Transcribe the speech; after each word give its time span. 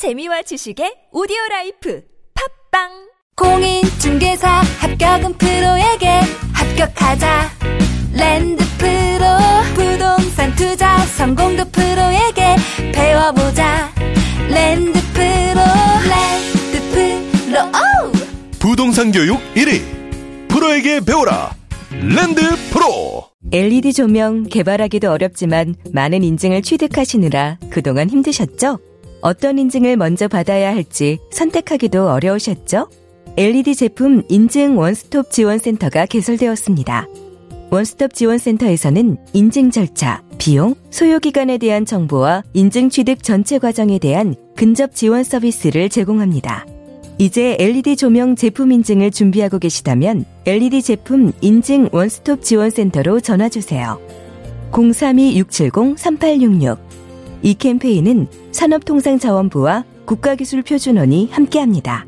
재미와 0.00 0.40
지식의 0.40 1.10
오디오 1.12 1.36
라이프. 1.50 2.02
팟빵! 2.32 2.88
공인중개사 3.36 4.48
합격은 4.80 5.34
프로에게 5.36 6.08
합격하자. 6.54 7.50
랜드 8.14 8.64
프로 8.78 9.26
부동산 9.74 10.56
투자 10.56 10.96
성공도 11.00 11.66
프로에게 11.70 12.56
배워보자. 12.94 13.92
랜드 14.48 14.98
프로 15.12 15.60
랜드 16.08 16.80
프로. 17.44 17.60
오우 17.60 18.12
부동산 18.58 19.12
교육 19.12 19.38
1위. 19.54 20.48
프로에게 20.48 21.00
배워라. 21.00 21.54
랜드 21.92 22.40
프로. 22.72 23.28
LED 23.52 23.92
조명 23.92 24.44
개발하기도 24.44 25.10
어렵지만 25.10 25.74
많은 25.92 26.22
인증을 26.22 26.62
취득하시느라 26.62 27.58
그동안 27.68 28.08
힘드셨죠? 28.08 28.78
어떤 29.22 29.58
인증을 29.58 29.96
먼저 29.96 30.28
받아야 30.28 30.74
할지 30.74 31.18
선택하기도 31.30 32.08
어려우셨죠? 32.08 32.88
LED 33.36 33.74
제품 33.74 34.22
인증 34.28 34.78
원스톱 34.78 35.30
지원센터가 35.30 36.06
개설되었습니다. 36.06 37.06
원스톱 37.70 38.14
지원센터에서는 38.14 39.16
인증 39.32 39.70
절차, 39.70 40.22
비용, 40.38 40.74
소요기간에 40.90 41.58
대한 41.58 41.86
정보와 41.86 42.42
인증 42.52 42.90
취득 42.90 43.22
전체 43.22 43.58
과정에 43.58 43.98
대한 43.98 44.34
근접 44.56 44.94
지원 44.94 45.22
서비스를 45.22 45.88
제공합니다. 45.88 46.66
이제 47.18 47.56
LED 47.60 47.96
조명 47.96 48.34
제품 48.34 48.72
인증을 48.72 49.12
준비하고 49.12 49.58
계시다면 49.58 50.24
LED 50.46 50.82
제품 50.82 51.32
인증 51.40 51.88
원스톱 51.92 52.42
지원센터로 52.42 53.20
전화주세요. 53.20 54.00
032-670-3866 54.72 56.78
이 57.42 57.54
캠페인은 57.54 58.28
산업통상자원부와 58.52 59.84
국가기술표준원이 60.04 61.30
함께합니다. 61.32 62.06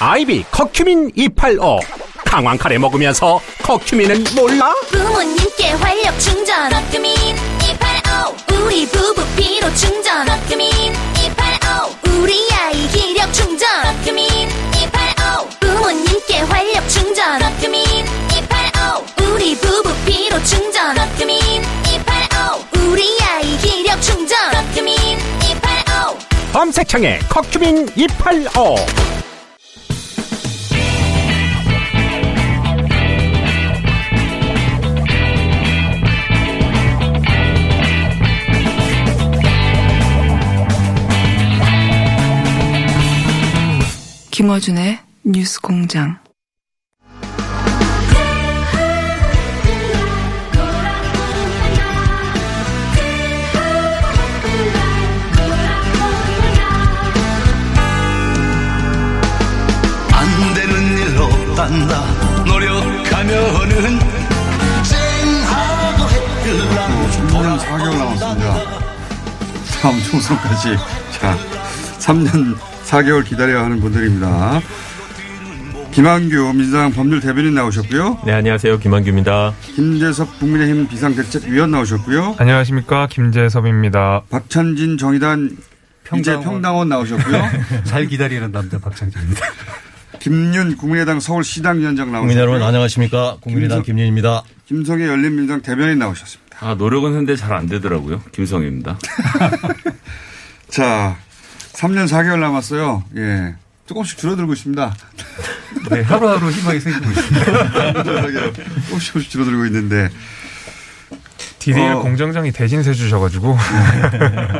아이비 0.00 0.44
커큐민 0.50 1.10
285 1.14 1.80
강황 2.24 2.56
카레 2.58 2.78
먹으면서 2.78 3.40
커큐민은 3.62 4.24
몰라? 4.34 4.74
부모님께 4.90 5.70
활력 5.72 6.18
충전. 6.20 6.70
커큐민 6.70 7.14
285 7.14 8.64
우리 8.66 8.86
부부 8.86 9.22
피로 9.36 9.72
충전. 9.74 10.26
커큐민 10.26 10.68
285 10.70 12.20
우리 12.20 12.34
아이 12.52 12.88
기력 12.88 13.32
충전. 13.32 13.66
커큐민 13.84 14.26
285 14.28 15.48
부모님께 15.60 16.38
활력 16.40 16.88
충전 16.88 17.38
검색창에 26.96 27.18
커큐민 27.28 27.86
285 27.96 28.76
김어준의 44.30 44.98
뉴스 45.24 45.60
공장. 45.60 46.25
딴다 61.66 62.44
노력하면은 62.44 63.98
쨍하고 64.84 66.08
해뜰랑 66.10 67.10
3년 67.10 67.58
4개월 67.58 67.98
남았습니다. 67.98 68.54
다음 69.82 70.00
총선까지 70.04 70.76
자 71.10 71.36
3년 71.98 72.56
4개월 72.84 73.24
기다려야 73.24 73.64
하는 73.64 73.80
분들입니다. 73.80 74.60
김한규 75.90 76.52
민주당 76.54 76.92
법률 76.92 77.20
대변인 77.20 77.54
나오셨고요. 77.54 78.20
네, 78.24 78.32
안녕하세요. 78.32 78.78
김한규입니다. 78.78 79.54
김재섭 79.62 80.38
국민의힘 80.38 80.86
비상대책위원 80.86 81.72
나오셨고요. 81.72 82.36
안녕하십니까 82.38 83.08
김재섭입니다. 83.08 84.22
박찬진 84.30 84.98
정의단 84.98 85.56
이제 86.16 86.38
평당원 86.38 86.88
나오셨고요. 86.90 87.42
잘 87.82 88.06
기다리는 88.06 88.52
남자 88.52 88.78
박창진입니다. 88.78 89.46
김윤 90.30 90.76
국민의당 90.76 91.20
서울시당위원장 91.20 92.06
나오셨고요. 92.10 92.20
국민 92.22 92.36
여러분 92.38 92.60
안녕하십니까 92.60 93.36
국민의당 93.40 93.78
김성- 93.82 93.84
김윤입니다. 93.94 94.42
김성애 94.66 95.06
열린민주당 95.06 95.62
대변인 95.62 96.00
나오셨습니다. 96.00 96.56
아, 96.58 96.74
노력은 96.74 97.10
했는데 97.10 97.36
잘 97.36 97.52
안 97.52 97.68
되더라고요. 97.68 98.20
김성입니다. 98.32 98.98
자, 100.68 101.16
3년 101.74 102.08
4개월 102.08 102.40
남았어요. 102.40 103.04
예. 103.16 103.54
조금씩 103.86 104.18
줄어들고 104.18 104.52
있습니다. 104.54 104.96
네, 105.92 106.02
하루하루 106.02 106.50
희망이 106.50 106.80
생기고 106.80 107.08
있습니다. 107.08 108.02
조금씩 108.02 109.08
조금씩 109.10 109.30
줄어들고 109.30 109.66
있는데. 109.66 110.08
디데일 111.60 111.92
어. 111.92 112.00
공정장이 112.02 112.50
대신 112.50 112.82
세 112.82 112.92
주셔가지고 112.94 113.56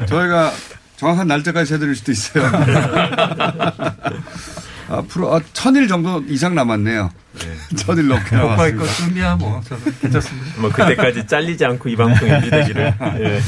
저희가 0.07 0.53
정확한 0.97 1.27
날짜까지 1.27 1.75
해드릴 1.75 1.97
수도 1.97 2.13
있어요. 2.13 2.51
앞으로 4.89 5.35
아, 5.35 5.41
천일 5.53 5.89
정도 5.89 6.23
이상 6.29 6.55
남았네요. 6.55 7.11
천일 7.77 8.09
넘게 8.09 8.37
남았습니다. 8.37 8.85
것 8.85 8.95
준비야 8.95 9.37
뭐 9.37 9.61
저도 9.63 9.91
괜찮습니다. 10.01 10.61
뭐 10.61 10.71
그때까지 10.71 11.27
잘리지 11.27 11.65
않고 11.65 11.89
이 11.89 11.97
방송 11.97 12.29
유지되기를. 12.29 12.95
예. 13.21 13.43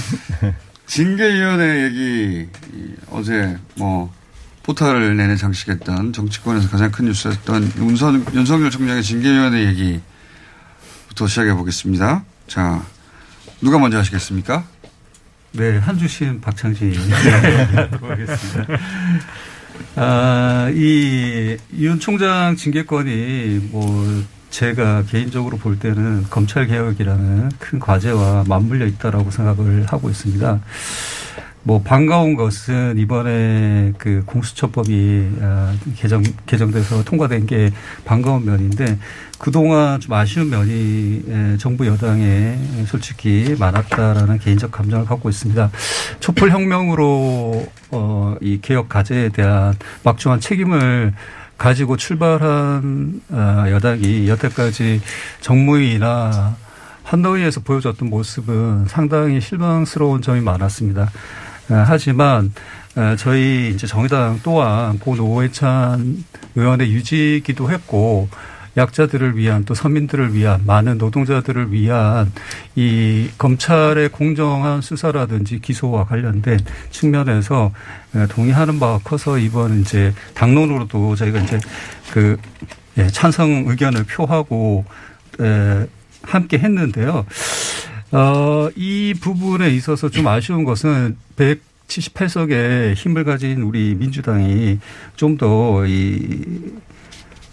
징계위원회 0.86 1.84
얘기 1.84 2.48
이, 2.74 2.94
어제 3.10 3.56
뭐 3.76 4.12
포탈을 4.62 5.16
내내 5.16 5.36
장식했던 5.36 6.12
정치권에서 6.12 6.68
가장 6.68 6.90
큰 6.90 7.06
뉴스였던 7.06 7.72
윤선, 7.78 8.26
윤석열 8.34 8.70
총장의 8.70 9.02
징계위원회 9.02 9.66
얘기부터 9.66 11.26
시작해 11.26 11.54
보겠습니다. 11.54 12.24
자 12.46 12.82
누가 13.60 13.78
먼저 13.78 13.98
하시겠습니까? 13.98 14.64
네, 15.52 15.78
한 15.78 15.98
주신 15.98 16.40
박창진 16.40 16.94
하겠습니다. 18.02 18.66
아, 19.96 20.70
이, 20.74 21.56
윤 21.76 21.98
총장 21.98 22.56
징계권이 22.56 23.68
뭐, 23.70 24.22
제가 24.50 25.04
개인적으로 25.04 25.56
볼 25.58 25.78
때는 25.78 26.24
검찰 26.30 26.66
개혁이라는 26.66 27.50
큰 27.58 27.78
과제와 27.78 28.44
맞물려 28.48 28.86
있다라고 28.86 29.30
생각을 29.30 29.86
하고 29.86 30.08
있습니다. 30.08 30.60
뭐 31.68 31.82
반가운 31.82 32.34
것은 32.34 32.96
이번에 32.96 33.92
그 33.98 34.22
공수처법이 34.24 35.28
아, 35.42 35.74
개정 35.96 36.22
개정돼서 36.46 37.04
통과된 37.04 37.44
게 37.44 37.70
반가운 38.06 38.46
면인데 38.46 38.98
그동안 39.38 40.00
좀 40.00 40.14
아쉬운 40.14 40.48
면이 40.48 41.24
에, 41.28 41.56
정부 41.58 41.86
여당에 41.86 42.58
솔직히 42.86 43.54
많았다라는 43.58 44.38
개인적 44.38 44.70
감정을 44.70 45.04
갖고 45.04 45.28
있습니다. 45.28 45.70
촛불 46.20 46.52
혁명으로 46.52 47.66
어, 47.90 48.36
이 48.40 48.60
개혁 48.62 48.88
과제에 48.88 49.28
대한 49.28 49.74
막중한 50.04 50.40
책임을 50.40 51.12
가지고 51.58 51.98
출발한 51.98 53.20
어, 53.28 53.64
여당이 53.68 54.26
여태까지 54.26 55.02
정무위나 55.42 56.56
한노위에서 57.02 57.60
보여줬던 57.60 58.08
모습은 58.08 58.86
상당히 58.86 59.42
실망스러운 59.42 60.22
점이 60.22 60.40
많았습니다. 60.40 61.10
어, 61.70 61.84
하지만 61.86 62.52
어, 62.96 63.14
저희 63.16 63.70
이제 63.74 63.86
정의당 63.86 64.40
또한 64.42 64.98
고 64.98 65.14
노회찬 65.14 66.24
의원의 66.56 66.90
유지기도 66.90 67.70
했고 67.70 68.28
약자들을 68.76 69.36
위한 69.36 69.64
또 69.64 69.74
서민들을 69.74 70.34
위한 70.34 70.62
많은 70.64 70.98
노동자들을 70.98 71.72
위한 71.72 72.32
이 72.76 73.28
검찰의 73.36 74.10
공정한 74.10 74.80
수사라든지 74.80 75.60
기소와 75.60 76.04
관련된 76.04 76.60
측면에서 76.90 77.72
에, 78.14 78.26
동의하는 78.28 78.78
바가 78.78 79.00
커서 79.02 79.38
이번 79.38 79.80
이제 79.80 80.14
당론으로도 80.34 81.16
저희가 81.16 81.40
이제 81.40 81.58
그 82.12 82.36
예, 82.98 83.06
찬성 83.08 83.64
의견을 83.66 84.04
표하고 84.04 84.84
에, 85.40 85.86
함께 86.22 86.58
했는데요. 86.58 87.26
어, 88.12 88.68
이 88.76 89.14
부분에 89.20 89.70
있어서 89.70 90.08
좀 90.08 90.26
아쉬운 90.28 90.64
것은 90.64 91.16
178석의 91.36 92.94
힘을 92.94 93.24
가진 93.24 93.62
우리 93.62 93.94
민주당이 93.94 94.78
좀 95.16 95.36
더 95.36 95.84
이 95.86 96.88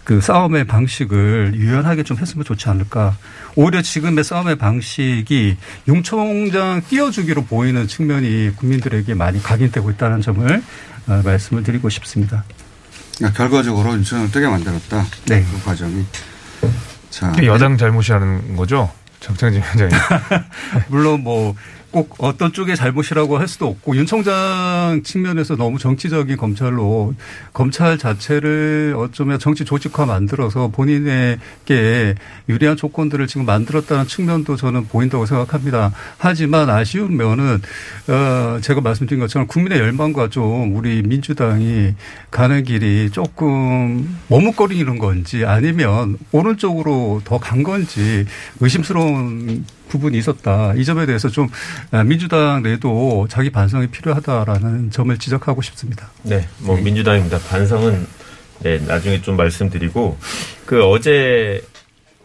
그 0.06 0.20
싸움의 0.20 0.68
방식을 0.68 1.54
유연하게 1.56 2.04
좀 2.04 2.16
했으면 2.16 2.44
좋지 2.44 2.68
않을까. 2.68 3.16
오히려 3.56 3.82
지금의 3.82 4.22
싸움의 4.22 4.54
방식이 4.54 5.56
윤 5.88 6.02
총장 6.04 6.80
띄워주기로 6.88 7.42
보이는 7.46 7.88
측면이 7.88 8.52
국민들에게 8.54 9.14
많이 9.14 9.42
각인되고 9.42 9.90
있다는 9.90 10.20
점을 10.20 10.62
어, 11.08 11.22
말씀을 11.24 11.64
드리고 11.64 11.88
싶습니다. 11.88 12.44
그러니까 13.16 13.36
결과적으로 13.36 13.94
윤석열을 13.94 14.30
뜨게 14.30 14.46
만들었다. 14.46 15.04
네. 15.26 15.44
그 15.50 15.64
과정이. 15.64 16.04
자. 17.10 17.32
여당 17.42 17.76
잘못이라는 17.76 18.54
거죠? 18.54 18.88
정창진 19.20 19.62
위원장이. 19.62 19.92
물론 20.88 21.22
뭐 21.22 21.54
꼭 21.96 22.14
어떤 22.18 22.52
쪽의 22.52 22.76
잘못이라고 22.76 23.38
할 23.38 23.48
수도 23.48 23.68
없고 23.68 23.96
윤 23.96 24.04
총장 24.04 25.00
측면에서 25.02 25.56
너무 25.56 25.78
정치적인 25.78 26.36
검찰로 26.36 27.14
검찰 27.54 27.96
자체를 27.96 28.94
어쩌면 28.98 29.38
정치 29.38 29.64
조직화 29.64 30.04
만들어서 30.04 30.68
본인에게 30.68 32.14
유리한 32.50 32.76
조건들을 32.76 33.26
지금 33.26 33.46
만들었다는 33.46 34.06
측면도 34.08 34.56
저는 34.56 34.88
보인다고 34.88 35.24
생각합니다. 35.24 35.90
하지만 36.18 36.68
아쉬운 36.68 37.16
면은 37.16 37.62
어 38.08 38.58
제가 38.60 38.82
말씀드린 38.82 39.18
것처럼 39.18 39.48
국민의 39.48 39.78
열망과 39.78 40.28
좀 40.28 40.76
우리 40.76 41.00
민주당이 41.00 41.94
가는 42.30 42.62
길이 42.62 43.08
조금 43.10 44.18
머뭇거리는 44.28 44.98
건지 44.98 45.46
아니면 45.46 46.18
오른쪽으로 46.30 47.22
더 47.24 47.38
간 47.38 47.62
건지 47.62 48.26
의심스러운 48.60 49.64
부분이 49.88 50.16
있었다. 50.18 50.74
이 50.74 50.84
점에 50.84 51.06
대해서 51.06 51.28
좀 51.28 51.48
민주당 52.06 52.62
내도 52.62 53.26
자기 53.28 53.50
반성이 53.50 53.88
필요하다라는 53.88 54.90
점을 54.90 55.16
지적하고 55.16 55.62
싶습니다. 55.62 56.10
네, 56.22 56.48
뭐 56.58 56.76
민주당입니다. 56.76 57.38
반성은 57.38 58.06
네, 58.60 58.78
나중에 58.86 59.20
좀 59.22 59.36
말씀드리고 59.36 60.18
그 60.64 60.84
어제 60.84 61.62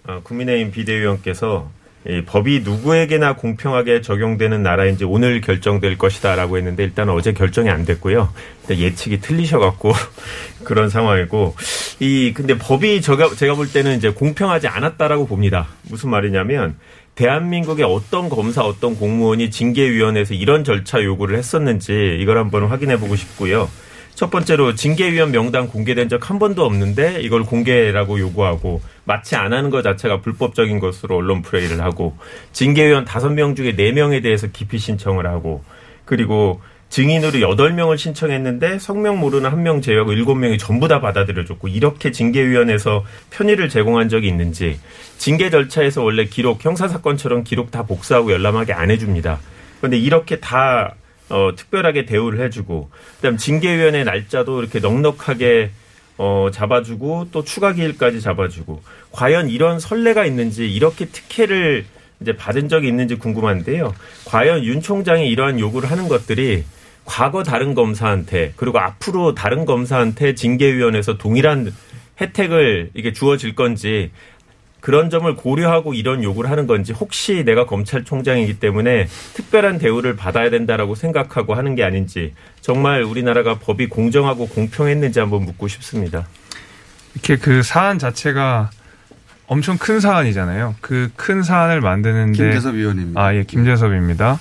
어, 0.08 0.22
국민의힘 0.24 0.72
비대위원께서 0.72 1.70
이 2.08 2.24
법이 2.26 2.62
누구에게나 2.62 3.36
공평하게 3.36 4.02
적용되는 4.02 4.64
나라인지 4.64 5.06
오늘 5.06 5.40
결정될 5.40 6.00
것이다라고 6.00 6.58
했는데 6.58 6.84
일단 6.84 7.10
어제 7.10 7.32
결정이 7.32 7.70
안 7.70 7.86
됐고요. 7.86 8.34
예측이 8.72 9.20
틀리셔갖고 9.20 9.94
그런 10.64 10.90
상황이고 10.90 11.56
이 12.00 12.34
근데 12.34 12.58
법이 12.58 13.02
제가 13.02 13.36
제가 13.36 13.54
볼 13.54 13.72
때는 13.72 13.98
이제 13.98 14.10
공평하지 14.10 14.68
않았다라고 14.68 15.28
봅니다. 15.28 15.68
무슨 15.84 16.10
말이냐면 16.10 16.76
대한민국의 17.16 17.86
어떤 17.86 18.30
검사, 18.30 18.64
어떤 18.64 18.96
공무원이 18.96 19.52
징계위원회에서 19.52 20.34
이런 20.34 20.64
절차 20.64 21.04
요구를 21.04 21.38
했었는지 21.38 22.18
이걸 22.20 22.38
한번 22.38 22.66
확인해 22.66 22.98
보고 22.98 23.16
싶고요. 23.16 23.70
첫 24.16 24.30
번째로 24.30 24.76
징계위원 24.76 25.32
명단 25.32 25.68
공개된 25.68 26.10
적 26.10 26.30
한 26.30 26.38
번도 26.38 26.64
없는데 26.64 27.22
이걸 27.22 27.44
공개라고 27.44 28.20
요구하고 28.20 28.82
마치 29.04 29.36
안 29.36 29.54
하는 29.54 29.70
것 29.70 29.82
자체가 29.82 30.22
불법적인 30.22 30.80
것으로 30.80 31.18
언론 31.18 31.42
플레이를 31.42 31.82
하고 31.82 32.16
징계위원 32.52 33.06
다섯 33.06 33.30
명 33.30 33.56
중에 33.56 33.76
네 33.76 33.92
명에 33.92 34.22
대해서 34.22 34.48
기피 34.48 34.78
신청을 34.78 35.26
하고 35.26 35.64
그리고 36.06 36.62
증인으로 36.92 37.40
여덟 37.40 37.72
명을 37.74 37.98
신청했는데 37.98 38.78
성명 38.80 39.20
모르는 39.20 39.50
한 39.50 39.62
명 39.62 39.82
제외하고 39.82 40.12
일곱 40.12 40.36
명이 40.36 40.58
전부 40.58 40.88
다 40.88 41.00
받아들여줬고 41.00 41.68
이렇게 41.70 42.12
징계위원회에서 42.12 43.06
편의를 43.30 43.70
제공한 43.70 44.10
적이 44.10 44.28
있는지 44.28 44.80
징계 45.18 45.50
절차에서 45.50 46.04
원래 46.04 46.26
기록 46.26 46.66
형사사건처럼 46.66 47.44
기록 47.44 47.72
다 47.72 47.84
복사하고 47.84 48.32
열람하게 48.32 48.74
안 48.74 48.92
해줍니다. 48.92 49.40
그런데 49.80 49.98
이렇게 49.98 50.40
다 50.40 50.96
어, 51.30 51.52
특별하게 51.56 52.06
대우를 52.06 52.44
해주고 52.46 52.90
그다음 53.18 53.38
징계위원회 53.38 54.04
날짜도 54.04 54.62
이렇게 54.62 54.80
넉넉하게 54.80 55.72
어, 56.18 56.50
잡아주고 56.52 57.30
또 57.32 57.44
추가 57.44 57.72
기일까지 57.72 58.20
잡아주고 58.20 58.82
과연 59.12 59.50
이런 59.50 59.80
선례가 59.80 60.26
있는지 60.26 60.70
이렇게 60.70 61.06
특혜를 61.06 61.86
이제 62.20 62.36
받은 62.36 62.68
적이 62.68 62.88
있는지 62.90 63.16
궁금한데요. 63.16 63.94
과연 64.26 64.64
윤 64.66 64.82
총장이 64.82 65.30
이러한 65.30 65.60
요구를 65.60 65.90
하는 65.90 66.08
것들이 66.08 66.64
과거 67.12 67.44
다른 67.44 67.74
검사한테 67.74 68.54
그리고 68.56 68.80
앞으로 68.80 69.36
다른 69.36 69.66
검사한테 69.66 70.34
징계위원회에서 70.34 71.18
동일한 71.18 71.74
혜택을 72.22 72.92
이게 72.94 73.12
주어질 73.12 73.54
건지 73.54 74.12
그런 74.80 75.10
점을 75.10 75.36
고려하고 75.36 75.94
이런 75.94 76.24
요구를 76.24 76.50
하는 76.50 76.68
건지 76.68 76.94
혹시 76.94 77.44
내가 77.44 77.66
검찰총장이기 77.66 78.60
때문에 78.62 79.08
특별한 79.34 79.78
대우를 79.78 80.16
받아야 80.16 80.50
된다라고 80.50 80.96
생각하고 80.96 81.54
하는 81.54 81.76
게 81.76 81.84
아닌지 81.84 82.34
정말 82.62 83.04
우리나라가 83.04 83.60
법이 83.60 83.88
공정하고 83.90 84.48
공평했는지 84.48 85.20
한번 85.20 85.44
묻고 85.44 85.68
싶습니다. 85.68 86.26
이렇게 87.14 87.36
그 87.36 87.62
사안 87.62 88.00
자체가 88.00 88.70
엄청 89.48 89.78
큰 89.78 90.00
사안이잖아요. 90.00 90.76
그 90.80 91.12
큰 91.18 91.44
사안을 91.44 91.82
만드는데 91.82 92.38
김재섭 92.38 92.76
위원입니다. 92.76 93.22
아, 93.22 93.36
예, 93.36 93.44
김재섭입니다. 93.44 94.40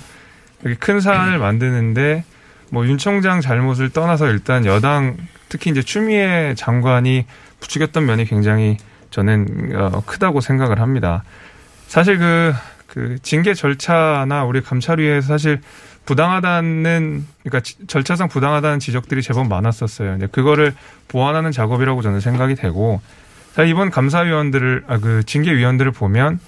이렇게 0.63 0.79
큰 0.79 1.01
사안을 1.01 1.39
만드는데 1.39 2.23
뭐 2.71 2.87
윤 2.87 2.99
총장 2.99 3.41
잘못을 3.41 3.91
떠나서 3.91 4.29
일단 4.29 4.65
여당 4.65 5.17
특히 5.49 5.71
이제 5.71 5.83
추미애 5.83 6.55
장관이 6.57 7.27
부추겼던 7.61 8.07
면이 8.07 8.25
굉장히 8.25 8.79
저는 9.11 9.73
어, 9.75 10.03
크다고 10.07 10.41
생각을 10.41 10.81
합니다. 10.81 11.25
사실 11.89 12.19
그, 12.19 12.55
그 12.87 13.19
징계 13.23 13.55
절차나 13.55 14.45
우리 14.45 14.61
감찰위에서 14.61 15.27
사실 15.27 15.61
부당하다는 16.07 17.27
그러니까 17.43 17.73
절차상 17.87 18.29
부당하다는 18.29 18.79
지적들이 18.79 19.23
제법 19.23 19.49
많았었어요. 19.49 20.13
근데 20.13 20.27
그거를 20.29 20.75
보완하는 21.09 21.53
작업이라고 21.53 22.03
저는 22.03 22.21
생각이 22.21 22.55
되고 22.55 23.01
자 23.55 23.65
이번 23.65 23.91
감사위원들을 23.91 24.85
아, 24.87 24.99
그 24.99 25.25
징계위원들을 25.25 25.91
보면 25.93 26.39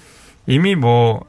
이미 0.47 0.75
뭐 0.75 1.23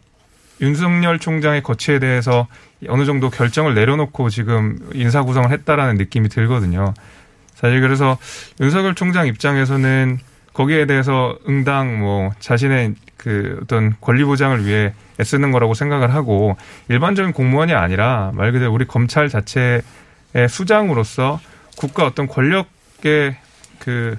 윤석열 0.60 1.18
총장의 1.18 1.62
거취에 1.62 1.98
대해서 1.98 2.46
어느 2.88 3.04
정도 3.04 3.30
결정을 3.30 3.74
내려놓고 3.74 4.30
지금 4.30 4.78
인사 4.94 5.22
구성을 5.22 5.50
했다라는 5.50 5.96
느낌이 5.96 6.28
들거든요. 6.28 6.94
사실 7.54 7.80
그래서 7.80 8.18
윤석열 8.60 8.94
총장 8.94 9.26
입장에서는 9.26 10.18
거기에 10.52 10.86
대해서 10.86 11.36
응당 11.48 11.98
뭐 12.00 12.32
자신의 12.38 12.94
그 13.16 13.58
어떤 13.62 13.94
권리 14.00 14.24
보장을 14.24 14.64
위해 14.66 14.92
애쓰는 15.20 15.50
거라고 15.50 15.74
생각을 15.74 16.14
하고 16.14 16.56
일반적인 16.88 17.32
공무원이 17.32 17.72
아니라 17.72 18.32
말 18.34 18.52
그대로 18.52 18.72
우리 18.72 18.84
검찰 18.86 19.28
자체의 19.28 19.82
수장으로서 20.48 21.40
국가 21.76 22.06
어떤 22.06 22.26
권력의 22.26 23.36
그 23.78 24.16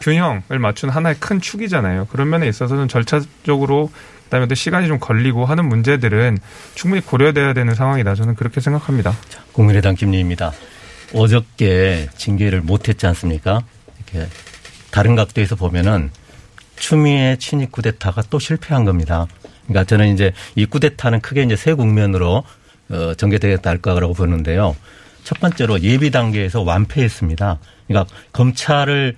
균형을 0.00 0.58
맞춘 0.58 0.90
하나의 0.90 1.16
큰 1.18 1.40
축이잖아요. 1.40 2.06
그런 2.06 2.28
면에 2.28 2.46
있어서는 2.46 2.88
절차적으로 2.88 3.90
그다음에 4.34 4.48
또 4.48 4.54
시간이 4.56 4.88
좀 4.88 4.98
걸리고 4.98 5.44
하는 5.44 5.68
문제들은 5.68 6.38
충분히 6.74 7.00
고려돼야 7.00 7.52
되는 7.52 7.74
상황이다. 7.74 8.16
저는 8.16 8.34
그렇게 8.34 8.60
생각합니다. 8.60 9.14
자, 9.28 9.44
국민의당 9.52 9.94
김리입니다. 9.94 10.52
어저께 11.14 12.08
징계를 12.16 12.60
못했지 12.60 13.06
않습니까? 13.06 13.62
이렇게 13.96 14.28
다른 14.90 15.14
각도에서 15.14 15.54
보면은 15.54 16.10
추미애 16.74 17.36
친일 17.38 17.70
쿠데타가 17.70 18.22
또 18.28 18.40
실패한 18.40 18.84
겁니다. 18.84 19.28
그러니까 19.66 19.84
저는 19.84 20.12
이제 20.12 20.32
이 20.56 20.66
쿠데타는 20.66 21.20
크게 21.20 21.44
이제 21.44 21.54
세 21.54 21.72
국면으로 21.74 22.42
어, 22.90 23.14
전개되겠다 23.14 23.70
할 23.70 23.78
거라고 23.78 24.14
보는데요. 24.14 24.74
첫 25.22 25.38
번째로 25.38 25.80
예비 25.82 26.10
단계에서 26.10 26.62
완패했습니다. 26.62 27.58
그러니까 27.86 28.12
검찰을 28.32 29.16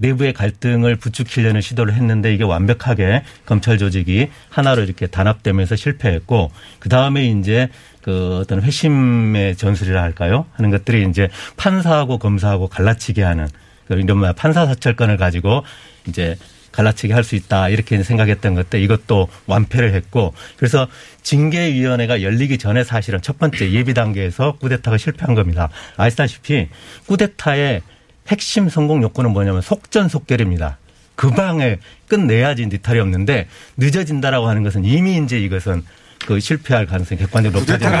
내부의 0.00 0.32
갈등을 0.32 0.96
부추기려는 0.96 1.60
시도를 1.60 1.94
했는데 1.94 2.32
이게 2.32 2.44
완벽하게 2.44 3.22
검찰 3.46 3.78
조직이 3.78 4.28
하나로 4.48 4.82
이렇게 4.82 5.06
단합되면서 5.06 5.76
실패했고 5.76 6.50
그 6.78 6.88
다음에 6.88 7.26
이제 7.26 7.68
그 8.02 8.38
어떤 8.38 8.62
회심의 8.62 9.56
전술이라 9.56 10.00
할까요? 10.00 10.46
하는 10.52 10.70
것들이 10.70 11.06
이제 11.08 11.28
판사하고 11.56 12.18
검사하고 12.18 12.68
갈라치게 12.68 13.22
하는 13.22 13.48
그 13.86 13.94
이런 13.94 14.18
말 14.18 14.32
판사 14.32 14.66
사찰권을 14.66 15.16
가지고 15.16 15.64
이제 16.06 16.36
갈라치기 16.72 17.12
할수 17.12 17.34
있다 17.34 17.70
이렇게 17.70 18.00
생각했던 18.02 18.54
것들 18.54 18.80
이것도 18.80 19.28
완패를 19.46 19.94
했고 19.94 20.32
그래서 20.56 20.86
징계위원회가 21.22 22.22
열리기 22.22 22.58
전에 22.58 22.84
사실은 22.84 23.20
첫 23.20 23.38
번째 23.38 23.72
예비 23.72 23.94
단계에서 23.94 24.56
쿠데타가 24.58 24.96
실패한 24.96 25.34
겁니다. 25.34 25.70
아시다시피 25.96 26.68
쿠데타의 27.06 27.82
핵심 28.28 28.68
성공 28.68 29.02
요건은 29.02 29.32
뭐냐면 29.32 29.60
속전속결입니다. 29.62 30.78
그 31.14 31.30
방에 31.30 31.78
끝내야지 32.06 32.66
니탈이 32.66 33.00
없는데 33.00 33.48
늦어진다라고 33.76 34.46
하는 34.46 34.62
것은 34.62 34.84
이미 34.84 35.16
이제 35.16 35.38
이것은 35.40 35.84
그 36.26 36.38
실패할 36.40 36.84
가능성이 36.84 37.20
객관적으로. 37.20 37.62
아니, 37.68 37.78
자, 37.78 37.98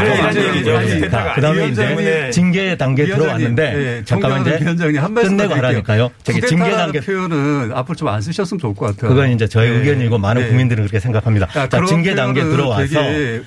아니, 0.78 1.00
그다음에 1.34 1.68
이제 1.68 2.30
징계 2.30 2.76
단계에 2.76 3.06
들어왔는데 3.06 3.62
예, 3.98 4.02
잠깐만 4.04 4.42
이제 4.42 4.58
위원장님 4.60 5.00
한 5.02 5.14
말씀 5.14 5.36
끝내고 5.36 5.54
하라니까요. 5.54 6.10
저기 6.24 6.40
징계 6.42 6.70
단계 6.72 7.00
표현은 7.00 7.72
앞으로 7.74 7.94
좀 7.96 8.08
안 8.08 8.20
쓰셨으면 8.20 8.58
좋을 8.58 8.74
것 8.74 8.86
같아요. 8.86 9.10
그건 9.10 9.30
이제 9.30 9.46
저의 9.46 9.70
네. 9.70 9.76
의견이고 9.78 10.18
많은 10.18 10.42
네. 10.42 10.48
국민들은 10.48 10.84
그렇게 10.84 10.98
생각합니다. 11.00 11.46
야, 11.56 11.68
자, 11.68 11.84
징계 11.84 12.14
단계 12.14 12.42
들어와서 12.42 13.00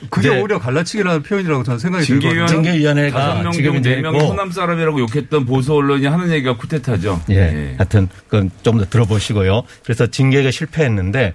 그게 0.10 0.30
이제 0.30 0.40
오히려 0.40 0.60
갈라치기라는 0.60 1.24
표현이라고 1.24 1.64
저는 1.64 1.80
생각이 1.80 2.06
징계위원 2.06 2.48
들거든요. 2.48 2.64
징계위원회가 2.72 3.52
지금 3.52 3.72
중 3.74 3.80
이제 3.82 3.96
네 3.96 4.02
명이 4.02 4.18
있고 4.18 4.28
호남 4.30 4.52
사람이라고 4.52 5.00
욕했던 5.00 5.46
보수 5.46 5.74
언론이 5.76 6.06
하는 6.06 6.32
얘기가 6.32 6.56
쿠데타죠. 6.58 7.22
예, 7.32 7.76
하여튼 7.78 8.08
그건 8.28 8.50
좀 8.64 8.78
더 8.78 8.86
들어보시고요. 8.86 9.64
그래서 9.84 10.08
징계가 10.08 10.50
실패했는데 10.50 11.34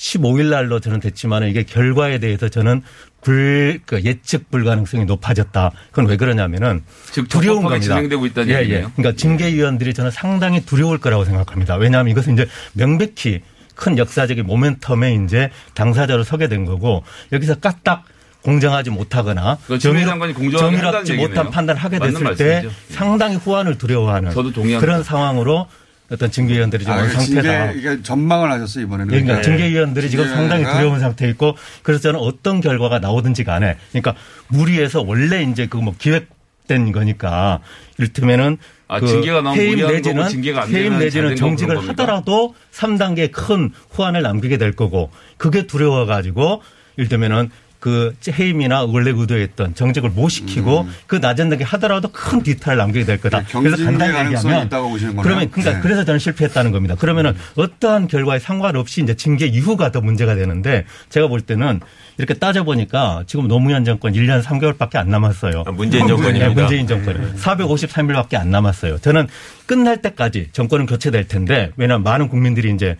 15일 0.00 0.48
날로 0.48 0.80
저는 0.80 0.98
됐지만 0.98 1.46
이게 1.46 1.62
결과에 1.62 2.18
대해서 2.18 2.48
저는 2.48 2.82
불, 3.20 3.80
그 3.84 4.02
예측 4.02 4.50
불가능성이 4.50 5.04
높아졌다. 5.04 5.70
그건 5.90 6.06
왜 6.06 6.16
그러냐면은 6.16 6.82
즉 7.12 7.28
두려운 7.28 7.62
겁니다. 7.62 7.96
진행되고 7.96 8.24
있다는 8.26 8.48
예, 8.48 8.60
예. 8.62 8.86
그러니까 8.96 9.12
징계위원들이 9.14 9.92
저는 9.92 10.10
상당히 10.10 10.64
두려울 10.64 10.98
거라고 10.98 11.26
생각합니다. 11.26 11.76
왜냐하면 11.76 12.12
이것은 12.12 12.32
이제 12.32 12.48
명백히 12.72 13.42
큰 13.74 13.98
역사적인 13.98 14.46
모멘텀에 14.46 15.24
이제 15.26 15.50
당사자로 15.74 16.24
서게 16.24 16.48
된 16.48 16.64
거고 16.64 17.04
여기서 17.32 17.56
까딱 17.56 18.04
공정하지 18.42 18.88
못하거나 18.88 19.58
정의롭지 19.78 21.12
얘기네요. 21.12 21.28
못한 21.28 21.50
판단을 21.50 21.78
하게 21.78 21.98
됐을 21.98 22.18
때 22.36 22.62
말씀이죠. 22.62 22.70
상당히 22.88 23.36
후환을 23.36 23.76
두려워하는. 23.76 24.32
그런 24.80 25.02
상황으로 25.02 25.66
어떤 26.10 26.30
징계위원들이 26.30 26.84
지금 26.84 26.98
아, 26.98 27.02
온 27.02 27.08
징계, 27.10 27.42
상태다. 27.42 27.70
이게 27.72 28.02
전망을 28.02 28.50
하셨어요, 28.50 28.84
이번에는. 28.84 29.08
그러니까 29.08 29.36
네. 29.36 29.42
징계위원들이 29.42 30.10
지금 30.10 30.28
상당히 30.28 30.64
두려운 30.64 30.98
상태에 30.98 31.28
있고 31.30 31.56
그래서 31.82 32.02
저는 32.02 32.18
어떤 32.20 32.60
결과가 32.60 32.98
나오든지 32.98 33.44
간에 33.44 33.76
그러니까 33.92 34.14
무리해서 34.48 35.02
원래 35.02 35.42
이제 35.42 35.66
그 35.66 35.78
뭐 35.80 35.94
기획된 35.96 36.92
거니까 36.92 37.60
이를테면은 37.98 38.58
아, 38.88 38.98
그 38.98 39.06
징계가 39.06 39.40
나오면 39.42 39.60
해임 39.64 39.86
내지는 39.86 40.28
징계가 40.28 40.62
안 40.62 40.68
해임 40.74 40.98
내지는 40.98 41.36
정직을? 41.36 41.88
하더라도 41.90 42.54
3단계 42.72 43.30
큰 43.30 43.70
후환을 43.90 44.22
남기게 44.22 44.58
될 44.58 44.72
거고 44.72 45.10
그게 45.36 45.66
두려워 45.68 46.06
가지고 46.06 46.60
이를테면은 46.96 47.50
그 47.80 48.14
해임이나 48.28 48.84
원래 48.84 49.10
의도했던 49.10 49.74
정직을 49.74 50.10
못 50.10 50.28
시키고 50.28 50.86
그 51.06 51.16
낮은 51.16 51.48
단계 51.48 51.64
하더라도 51.64 52.08
큰 52.12 52.42
뒤탈을 52.42 52.76
남기게 52.76 53.06
될 53.06 53.20
거다. 53.20 53.40
네, 53.40 53.46
그래서 53.52 53.84
간단히 53.84 54.26
얘기하면 54.26 54.66
있다고 54.66 54.90
보시는 54.90 55.16
거네요. 55.16 55.22
그러면 55.22 55.50
그러니까 55.50 55.76
네. 55.76 55.80
그래서 55.80 56.04
저는 56.04 56.18
실패했다는 56.18 56.72
겁니다. 56.72 56.94
그러면은 56.94 57.34
어떠한 57.56 58.08
결과에 58.08 58.38
상관없이 58.38 59.02
이제 59.02 59.14
징계 59.14 59.46
이후가 59.46 59.92
더 59.92 60.02
문제가 60.02 60.34
되는데 60.34 60.84
제가 61.08 61.26
볼 61.28 61.40
때는 61.40 61.80
이렇게 62.18 62.34
따져 62.34 62.64
보니까 62.64 63.24
지금 63.26 63.48
노무현 63.48 63.86
정권 63.86 64.12
1년 64.12 64.42
3개월밖에 64.42 64.96
안 64.96 65.08
남았어요. 65.08 65.64
아, 65.66 65.72
문재인 65.72 66.06
정권입니다. 66.06 66.48
네, 66.48 66.54
문재인 66.54 66.86
정권. 66.86 67.34
453일밖에 67.36 68.34
안 68.34 68.50
남았어요. 68.50 68.98
저는 68.98 69.26
끝날 69.64 70.02
때까지 70.02 70.48
정권은 70.52 70.84
교체될 70.84 71.28
텐데 71.28 71.70
왜냐하면 71.76 72.04
많은 72.04 72.28
국민들이 72.28 72.74
이제 72.74 72.96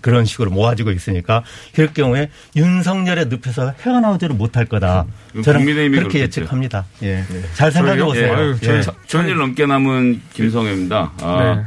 그런 0.00 0.24
식으로 0.24 0.50
모아지고 0.50 0.90
있으니까 0.90 1.42
그럴 1.74 1.92
경우에 1.92 2.30
윤석열의 2.56 3.26
늪에서 3.28 3.74
헤어나오지를 3.80 4.34
못할 4.36 4.64
거다. 4.66 5.06
저는 5.42 5.60
국민의힘이 5.60 5.96
그렇게 5.98 6.18
그렇겠죠. 6.18 6.40
예측합니다. 6.42 6.84
예. 7.02 7.24
잘 7.54 7.70
생각해 7.72 8.02
보세요. 8.04 8.56
예. 8.62 8.80
천- 8.82 8.94
천일 9.06 9.36
넘게 9.36 9.66
남은 9.66 10.22
김성애입니다. 10.32 11.12
아, 11.22 11.54
네. 11.56 11.62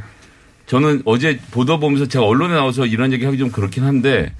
저는 0.66 1.02
어제 1.04 1.38
보도 1.50 1.78
보면서 1.80 2.06
제가 2.06 2.24
언론에 2.24 2.54
나와서 2.54 2.84
이런 2.86 3.12
얘기 3.12 3.24
하기 3.24 3.38
좀 3.38 3.50
그렇긴 3.50 3.84
한데 3.84 4.32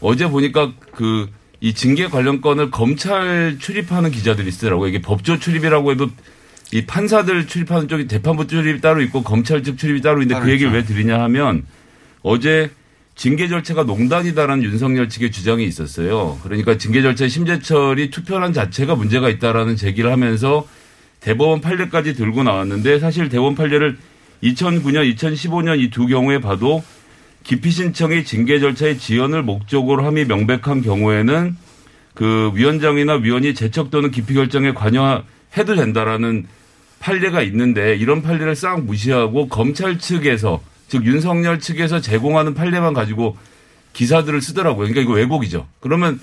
어제 0.00 0.26
보니까 0.28 0.72
그 0.94 1.28
이 1.62 1.74
징계 1.74 2.06
관련 2.08 2.40
건을 2.40 2.70
검찰 2.70 3.58
출입하는 3.58 4.10
기자들이 4.10 4.48
있더라고요. 4.48 4.88
이게 4.88 5.02
법조 5.02 5.38
출입이라고 5.38 5.90
해도 5.92 6.08
이 6.72 6.86
판사들 6.86 7.46
출입하는 7.48 7.86
쪽이 7.86 8.08
재판부 8.08 8.46
출입이 8.46 8.80
따로 8.80 9.02
있고 9.02 9.22
검찰 9.22 9.62
측 9.62 9.76
출입이 9.76 10.00
따로 10.00 10.22
있는데 10.22 10.40
그 10.42 10.50
얘기를. 10.50 10.72
왜 10.72 10.84
드리냐 10.84 11.20
하면 11.24 11.66
어제 12.22 12.70
징계 13.20 13.48
절차가 13.48 13.82
농단이다라는 13.82 14.64
윤석열 14.64 15.10
측의 15.10 15.30
주장이 15.30 15.66
있었어요. 15.66 16.38
그러니까 16.42 16.78
징계 16.78 17.02
절차의 17.02 17.28
심재철이 17.28 18.08
투표란 18.08 18.54
자체가 18.54 18.94
문제가 18.94 19.28
있다라는 19.28 19.76
제기를 19.76 20.10
하면서 20.10 20.66
대법원 21.20 21.60
판례까지 21.60 22.14
들고 22.14 22.44
나왔는데 22.44 22.98
사실 22.98 23.28
대법원 23.28 23.56
판례를 23.56 23.98
2009년, 24.42 25.14
2015년 25.14 25.80
이 25.80 25.90
두 25.90 26.06
경우에 26.06 26.40
봐도 26.40 26.82
기피 27.44 27.70
신청이 27.70 28.24
징계 28.24 28.58
절차의 28.58 28.96
지연을 28.96 29.42
목적으로 29.42 30.06
함이 30.06 30.24
명백한 30.24 30.80
경우에는 30.80 31.58
그 32.14 32.52
위원장이나 32.54 33.16
위원이 33.16 33.52
제척 33.52 33.90
또는 33.90 34.10
기피 34.10 34.32
결정에 34.32 34.72
관여해도 34.72 35.76
된다라는 35.76 36.46
판례가 37.00 37.42
있는데 37.42 37.96
이런 37.96 38.22
판례를 38.22 38.56
싹 38.56 38.82
무시하고 38.82 39.48
검찰 39.48 39.98
측에서 39.98 40.62
즉 40.90 41.06
윤석열 41.06 41.60
측에서 41.60 42.00
제공하는 42.00 42.52
판례만 42.52 42.94
가지고 42.94 43.36
기사들을 43.92 44.42
쓰더라고요. 44.42 44.88
그러니까 44.88 45.00
이거 45.00 45.12
왜곡이죠. 45.12 45.68
그러면 45.78 46.20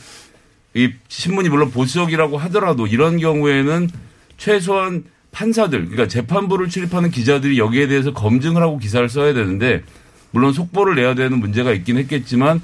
이 0.74 0.92
신문이 1.08 1.48
물론 1.48 1.72
보수적이라고 1.72 2.38
하더라도 2.38 2.86
이런 2.86 3.18
경우에는 3.18 3.90
최소한 4.38 5.06
판사들, 5.32 5.80
그러니까 5.86 6.08
재판부를 6.08 6.68
출입하는 6.68 7.12
기자들이 7.12 7.58
여기에 7.58 7.88
대해서 7.88 8.12
검증을 8.12 8.62
하고 8.62 8.78
기사를 8.78 9.08
써야 9.08 9.34
되는데 9.34 9.84
물론 10.32 10.52
속보를 10.52 10.96
내야 10.96 11.16
되는 11.16 11.40
문제가 11.40 11.72
있긴 11.72 11.98
했겠지만 11.98 12.62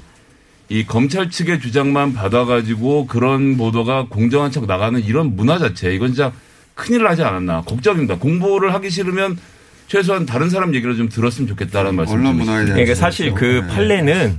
이 0.68 0.84
검찰 0.84 1.30
측의 1.30 1.60
주장만 1.60 2.12
받아가지고 2.12 3.06
그런 3.06 3.56
보도가 3.56 4.08
공정한 4.10 4.50
척 4.50 4.66
나가는 4.66 5.02
이런 5.02 5.36
문화 5.36 5.58
자체 5.58 5.94
이건 5.94 6.08
진짜 6.08 6.32
큰일 6.74 7.04
나지 7.04 7.22
않았나 7.22 7.62
걱정입니다. 7.62 8.18
공부를 8.18 8.74
하기 8.74 8.90
싫으면 8.90 9.38
최소한 9.86 10.26
다른 10.26 10.50
사람 10.50 10.74
얘기를 10.74 10.96
좀 10.96 11.08
들었으면 11.08 11.48
좋겠다라는 11.48 11.94
말씀. 11.94 12.14
언론 12.14 12.36
문화에 12.36 12.64
대한 12.64 12.74
그러니까 12.74 12.94
사실 12.94 13.32
그 13.34 13.44
네. 13.44 13.66
판례는 13.66 14.38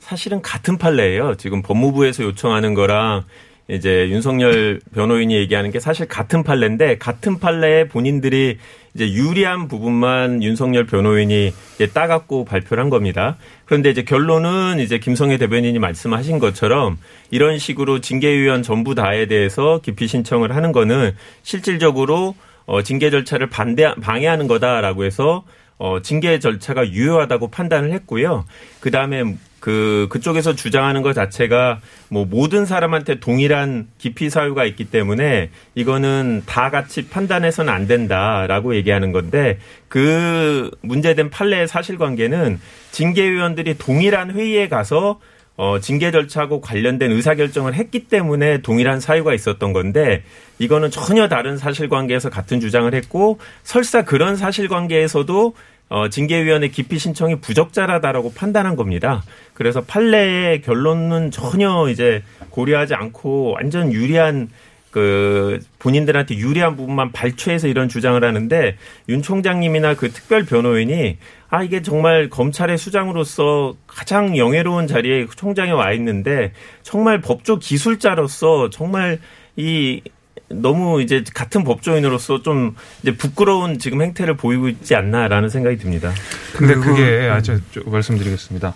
사실은 0.00 0.42
같은 0.42 0.78
판례예요. 0.78 1.34
지금 1.36 1.62
법무부에서 1.62 2.22
요청하는 2.24 2.74
거랑 2.74 3.24
이제 3.68 4.08
윤석열 4.10 4.80
변호인이 4.94 5.34
얘기하는 5.34 5.72
게 5.72 5.80
사실 5.80 6.06
같은 6.06 6.44
판례인데 6.44 6.98
같은 6.98 7.40
판례에 7.40 7.88
본인들이 7.88 8.58
이제 8.94 9.12
유리한 9.12 9.68
부분만 9.68 10.42
윤석열 10.42 10.86
변호인이 10.86 11.52
이제 11.74 11.86
따갖고 11.88 12.44
발표를 12.44 12.82
한 12.82 12.88
겁니다. 12.88 13.36
그런데 13.64 13.90
이제 13.90 14.02
결론은 14.02 14.78
이제 14.78 14.98
김성애 14.98 15.36
대변인이 15.36 15.78
말씀하신 15.78 16.38
것처럼 16.38 16.96
이런 17.30 17.58
식으로 17.58 18.00
징계위원 18.00 18.62
전부 18.62 18.94
다에 18.94 19.26
대해서 19.26 19.80
기피 19.82 20.06
신청을 20.06 20.54
하는 20.54 20.72
거는 20.72 21.14
실질적으로 21.42 22.36
어, 22.66 22.82
징계 22.82 23.10
절차를 23.10 23.48
반대, 23.48 23.94
방해하는 23.94 24.48
거다라고 24.48 25.04
해서 25.04 25.44
어, 25.78 26.00
징계 26.02 26.38
절차가 26.38 26.88
유효하다고 26.88 27.48
판단을 27.48 27.92
했고요. 27.92 28.44
그 28.80 28.90
다음에 28.90 29.36
그, 29.60 30.06
그쪽에서 30.10 30.54
주장하는 30.54 31.02
것 31.02 31.12
자체가 31.12 31.80
뭐 32.08 32.24
모든 32.24 32.66
사람한테 32.66 33.18
동일한 33.20 33.88
기피 33.98 34.30
사유가 34.30 34.64
있기 34.64 34.84
때문에 34.84 35.50
이거는 35.74 36.44
다 36.46 36.70
같이 36.70 37.08
판단해서는 37.08 37.72
안 37.72 37.86
된다라고 37.88 38.76
얘기하는 38.76 39.12
건데 39.12 39.58
그 39.88 40.70
문제된 40.82 41.30
판례의 41.30 41.66
사실관계는 41.66 42.60
징계위원들이 42.92 43.76
동일한 43.76 44.30
회의에 44.30 44.68
가서 44.68 45.18
어, 45.56 45.80
징계 45.80 46.10
절차하고 46.10 46.60
관련된 46.60 47.10
의사결정을 47.12 47.74
했기 47.74 48.08
때문에 48.08 48.62
동일한 48.62 49.00
사유가 49.00 49.32
있었던 49.32 49.72
건데 49.72 50.22
이거는 50.58 50.90
전혀 50.90 51.28
다른 51.28 51.56
사실관계에서 51.56 52.28
같은 52.28 52.60
주장을 52.60 52.92
했고 52.94 53.38
설사 53.62 54.04
그런 54.04 54.36
사실관계에서도 54.36 55.54
어, 55.88 56.08
징계위원회 56.08 56.68
기피 56.68 56.98
신청이 56.98 57.36
부적절하다라고 57.36 58.32
판단한 58.34 58.76
겁니다. 58.76 59.22
그래서 59.54 59.82
판례의 59.82 60.62
결론은 60.62 61.30
전혀 61.30 61.88
이제 61.88 62.22
고려하지 62.50 62.94
않고 62.94 63.52
완전 63.52 63.92
유리한 63.92 64.48
그 64.96 65.58
본인들한테 65.78 66.36
유리한 66.36 66.74
부분만 66.74 67.12
발췌해서 67.12 67.68
이런 67.68 67.86
주장을 67.86 68.24
하는데 68.24 68.78
윤 69.10 69.20
총장님이나 69.20 69.92
그 69.92 70.10
특별 70.10 70.46
변호인이 70.46 71.18
아 71.50 71.62
이게 71.62 71.82
정말 71.82 72.30
검찰의 72.30 72.78
수장으로서 72.78 73.74
가장 73.86 74.38
영예로운 74.38 74.86
자리에 74.86 75.26
총장에 75.36 75.70
와 75.72 75.92
있는데 75.92 76.52
정말 76.82 77.20
법조 77.20 77.58
기술자로서 77.58 78.70
정말 78.70 79.18
이 79.56 80.00
너무 80.48 81.02
이제 81.02 81.22
같은 81.34 81.62
법조인으로서 81.62 82.40
좀 82.40 82.74
이제 83.02 83.14
부끄러운 83.14 83.78
지금 83.78 84.00
행태를 84.00 84.38
보이고 84.38 84.66
있지 84.70 84.94
않나라는 84.94 85.50
생각이 85.50 85.76
듭니다. 85.76 86.10
근데 86.56 86.74
그게 86.74 87.28
아주 87.30 87.60
좀 87.70 87.82
말씀드리겠습니다. 87.92 88.74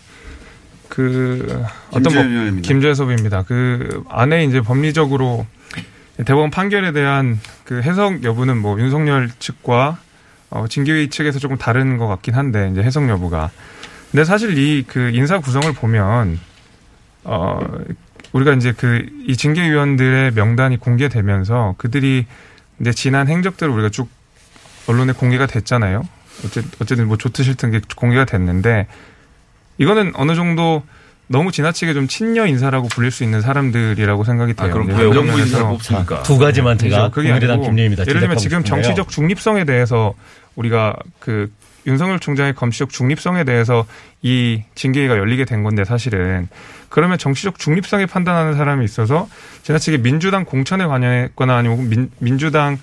그 0.90 1.64
어떤. 1.92 2.60
김재섭입니다. 2.60 3.44
그 3.44 4.02
안에 4.10 4.44
이제 4.44 4.60
법리적으로 4.60 5.46
대법원 6.24 6.50
판결에 6.50 6.92
대한 6.92 7.40
그 7.64 7.82
해석 7.82 8.24
여부는 8.24 8.58
뭐 8.58 8.78
윤석열 8.80 9.30
측과 9.38 9.98
어, 10.50 10.66
징계위 10.68 11.10
측에서 11.10 11.38
조금 11.38 11.56
다른 11.56 11.96
것 11.98 12.08
같긴 12.08 12.34
한데 12.34 12.68
이제 12.72 12.82
해석 12.82 13.08
여부가. 13.08 13.50
근데 14.10 14.24
사실 14.24 14.58
이 14.58 14.84
그 14.86 15.10
인사 15.14 15.38
구성을 15.38 15.72
보면 15.74 16.40
어 17.24 17.60
우리가 18.32 18.54
이제 18.54 18.72
그 18.72 19.06
이 19.26 19.36
징계위원들의 19.36 20.32
명단이 20.32 20.78
공개되면서 20.78 21.76
그들이 21.78 22.26
이제 22.80 22.92
지난 22.92 23.28
행적들을 23.28 23.72
우리가 23.72 23.90
쭉 23.90 24.08
언론에 24.88 25.12
공개가 25.12 25.46
됐잖아요. 25.46 26.02
어쨌, 26.44 26.64
어쨌든 26.80 27.06
뭐 27.06 27.16
좋든 27.16 27.44
싫든 27.44 27.70
게 27.70 27.80
공개가 27.94 28.24
됐는데 28.24 28.88
이거는 29.78 30.12
어느 30.16 30.34
정도 30.34 30.82
너무 31.32 31.52
지나치게 31.52 31.94
좀 31.94 32.08
친여 32.08 32.46
인사라고 32.46 32.88
불릴 32.88 33.12
수 33.12 33.22
있는 33.22 33.40
사람들이라고 33.40 34.24
생각이 34.24 34.54
돼요. 34.54 34.68
아, 34.68 34.72
그럼 34.72 34.88
왜 34.88 34.94
정부 34.96 35.22
면에서 35.22 35.42
인사를 35.44 35.64
뽑습니까? 35.64 36.22
두 36.24 36.38
가지만 36.38 36.76
제가 36.76 36.96
그렇죠. 36.96 37.10
그게 37.12 37.28
국민의당 37.28 37.54
아니고 37.54 37.70
김예입니다. 37.70 38.02
예를 38.08 38.20
들면 38.20 38.36
지금 38.36 38.58
싶은데요. 38.64 38.82
정치적 38.82 39.08
중립성에 39.10 39.64
대해서 39.64 40.14
우리가 40.56 40.96
그 41.20 41.48
윤석열 41.86 42.18
총장의 42.18 42.54
검시적 42.56 42.90
중립성에 42.90 43.44
대해서 43.44 43.86
이 44.22 44.64
징계가 44.74 45.16
열리게 45.16 45.44
된 45.44 45.62
건데 45.62 45.84
사실은 45.84 46.48
그러면 46.88 47.16
정치적 47.16 47.60
중립성에 47.60 48.06
판단하는 48.06 48.56
사람이 48.56 48.84
있어서 48.84 49.28
지나치게 49.62 49.98
민주당 49.98 50.44
공천에 50.44 50.84
관여했거나 50.84 51.56
아니면 51.56 51.88
민, 51.88 52.10
민주당 52.18 52.76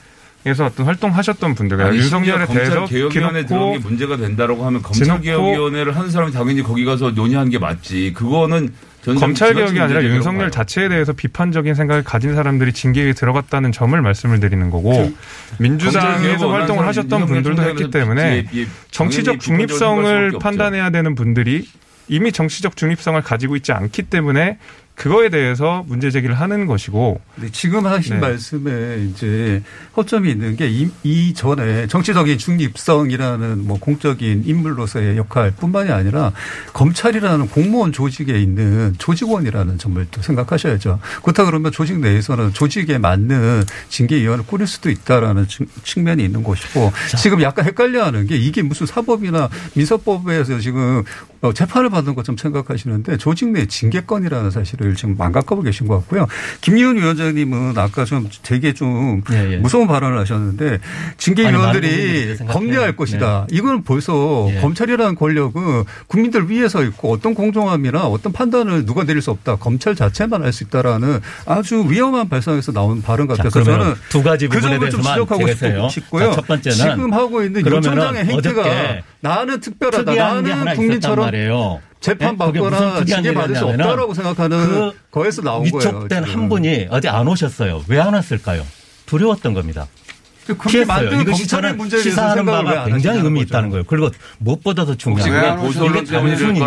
에서 0.48 0.66
어떤 0.66 0.86
활동하셨던 0.86 1.56
분들, 1.56 1.82
아니, 1.82 1.98
윤석열에 1.98 2.46
대해서 2.48 2.86
개혁위원회 2.86 3.46
들어온 3.46 3.74
게 3.74 3.80
문제가 3.80 4.18
된다라고 4.18 4.66
하면 4.66 4.82
검찰 4.82 5.04
지놓고 5.04 5.22
개혁위원회를 5.22 5.96
하는 5.96 6.10
사람이 6.10 6.32
당연히 6.32 6.64
거기 6.64 6.86
가서 6.86 7.12
논의하는 7.12 7.52
게 7.52 7.60
맞지. 7.60 8.14
그거는 8.16 8.74
전 9.04 9.16
검찰 9.16 9.54
지나친 9.54 9.76
개혁이 9.76 9.80
아니라 9.80 10.04
윤석열. 10.16 10.52
자체에 10.52 10.90
대해서 10.90 11.14
비판적인 11.14 11.76
생각을 11.76 12.04
가진 12.04 12.36
사람들이 12.36 12.74
징계위에 12.74 13.14
들어갔다는 13.14 13.72
점을 13.72 14.02
말씀을 14.02 14.40
드리는 14.40 14.70
거고 14.70 14.92
검찰 14.92 15.14
민주당에서 15.60 16.50
활동을 16.50 16.86
하셨던 16.88 17.26
분들도 17.26 17.62
했기 17.64 17.92
때문에 17.92 18.46
정치적 18.92 19.40
중립성을. 19.40 20.34
판단해야 20.40 20.90
되는 20.90 21.16
분들이 21.16 21.68
이미 22.08 22.32
정치적 22.32 22.78
중립성을 22.78 23.22
가지고 23.22 23.56
있지 23.58 23.74
않기 23.74 24.04
때문에 24.04 24.58
그거에 24.98 25.30
대해서 25.30 25.86
문제 25.88 26.10
제기를 26.10 26.34
하는 26.34 26.66
것이고 26.66 27.22
네, 27.36 27.50
지금 27.52 27.86
하신 27.86 28.16
네. 28.16 28.20
말씀에 28.20 29.06
이제 29.08 29.62
허점이 29.96 30.28
있는 30.32 30.56
게 30.56 30.68
이, 30.68 30.90
이전에 31.04 31.86
정치적인 31.86 32.40
중립성이라는 32.40 33.68
뭐 33.68 33.78
공적인 33.80 34.42
인물로서의 34.48 35.18
역할뿐만이 35.18 35.92
아니라 35.92 36.32
검찰이라는 36.74 37.48
공무원 37.50 37.92
조직에 37.92 38.40
있는 38.42 38.96
조직원이라는 38.98 39.78
점을 39.78 40.04
또 40.10 40.24
생각하셔야죠. 40.24 41.00
그렇다 41.22 41.46
그러면 41.46 41.72
조직 41.72 42.00
내에서는 42.00 42.54
조직에 42.54 42.98
맞는 42.98 43.66
징계위원을 43.90 44.48
꾸릴 44.48 44.66
수도 44.66 44.90
있다라는 44.90 45.48
측- 45.48 45.70
측면이 45.84 46.24
있는 46.26 46.42
것이고 46.44 46.92
지금 47.20 47.44
약간 47.44 47.66
헷갈려하는 47.66 48.26
게 48.26 48.36
이게 48.36 48.64
무슨 48.64 48.88
사법이나 48.88 49.48
민사법에서 49.76 50.58
지금 50.60 51.04
어, 51.42 51.54
재판을 51.54 51.92
받는 51.92 52.16
것처럼 52.16 52.38
생각하시는데 52.38 53.18
조직 53.18 53.50
내 53.50 53.68
징계권이라는 53.68 54.50
사실을 54.50 54.87
지금 54.96 55.16
망각하고 55.18 55.62
계신 55.62 55.88
것 55.88 55.98
같고요. 56.00 56.28
김기훈 56.62 56.98
위원장님은 56.98 57.78
아까 57.78 58.06
좀 58.06 58.30
되게 58.44 58.74
좀 58.74 59.22
예, 59.32 59.54
예. 59.54 59.58
무서운 59.58 59.88
발언을 59.88 60.18
하셨는데 60.20 60.80
징계위원들이. 61.18 62.38
검열할 62.48 62.96
것이다. 62.96 63.48
이건 63.52 63.84
벌써 63.84 64.48
예. 64.52 64.60
검찰이라는 64.62 65.16
권력은 65.16 65.84
국민들 66.08 66.50
위에서 66.50 66.84
있고 66.84 67.12
어떤 67.14 67.34
공정함이나 67.34 68.06
어떤 68.08 68.32
판단을 68.34 68.86
누가 68.86 69.04
내릴 69.04 69.22
수 69.22 69.32
없다. 69.32 69.56
검찰 69.58 69.96
자체만 69.96 70.44
할 70.44 70.48
수 70.58 70.64
있다라는 70.64 71.20
아주 71.46 71.86
위험한 71.88 72.30
발상에서 72.30 72.72
나온 72.72 73.02
발언 73.02 73.28
자, 73.28 73.36
같아서 73.36 73.62
그러면 73.64 73.80
저는 73.86 73.96
두 74.10 74.24
가지 74.24 74.48
그 74.48 74.58
부분에 74.58 74.76
점을 74.78 74.90
좀 74.90 75.02
지적하고 75.02 75.54
제가 75.54 75.90
싶- 75.90 76.04
싶고요. 76.04 76.30
자, 76.30 76.36
첫 76.38 76.48
번째는 76.48 76.78
지금 76.78 77.14
하고 77.14 77.44
있는 77.44 77.64
총장의 77.64 78.26
행태가 78.26 78.64
나는 79.20 79.60
특별하다. 79.60 80.14
나는 80.16 80.76
국민처럼. 80.76 81.30
재판 82.00 82.34
예? 82.34 82.38
그게 82.38 82.60
무슨 82.60 82.72
받거나 82.72 83.06
징계 83.06 83.34
받을 83.34 83.56
수 83.56 83.66
없다라고 83.66 84.14
생각하는 84.14 84.58
그 84.68 84.92
거에서 85.12 85.42
나온 85.42 85.70
거예요. 85.70 85.88
위촉된. 85.98 86.24
한 86.24 86.50
분이 86.50 86.88
어제 86.90 87.10
안 87.10 87.28
오셨어요. 87.28 87.84
왜 87.88 88.00
안 88.00 88.14
왔을까요? 88.14 88.66
두려웠던 89.06 89.54
겁니다. 89.54 89.88
그렇게 90.46 90.70
피했어요. 90.70 91.22
이것이 91.22 91.46
저는 91.46 91.90
시사하는 91.90 92.46
바가 92.46 92.86
굉장히 92.86 93.20
의미 93.20 93.40
거죠. 93.42 93.50
있다는 93.50 93.70
거예요. 93.70 93.84
그리고 93.86 94.10
무엇보다도 94.38 94.96
중요한 94.96 95.30
게 95.30 95.38
단순히 96.08 96.60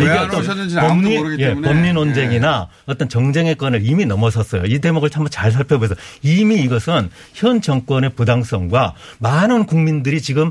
이게 0.00 0.08
어떤 0.08 0.42
법리- 0.88 1.38
예. 1.38 1.54
법리 1.54 1.92
논쟁이나 1.92 2.68
어떤 2.86 3.10
정쟁의 3.10 3.56
건을 3.56 3.80
이미 3.84 4.06
넘어섰어요. 4.06 4.62
이 4.64 4.78
대목을 4.78 5.10
한번 5.12 5.30
잘 5.30 5.52
살펴보세요. 5.52 5.98
이미 6.22 6.62
이것은 6.62 7.10
현 7.34 7.60
정권의 7.60 8.10
부당성과 8.16 8.94
많은 9.18 9.66
국민들이 9.66 10.22
지금 10.22 10.50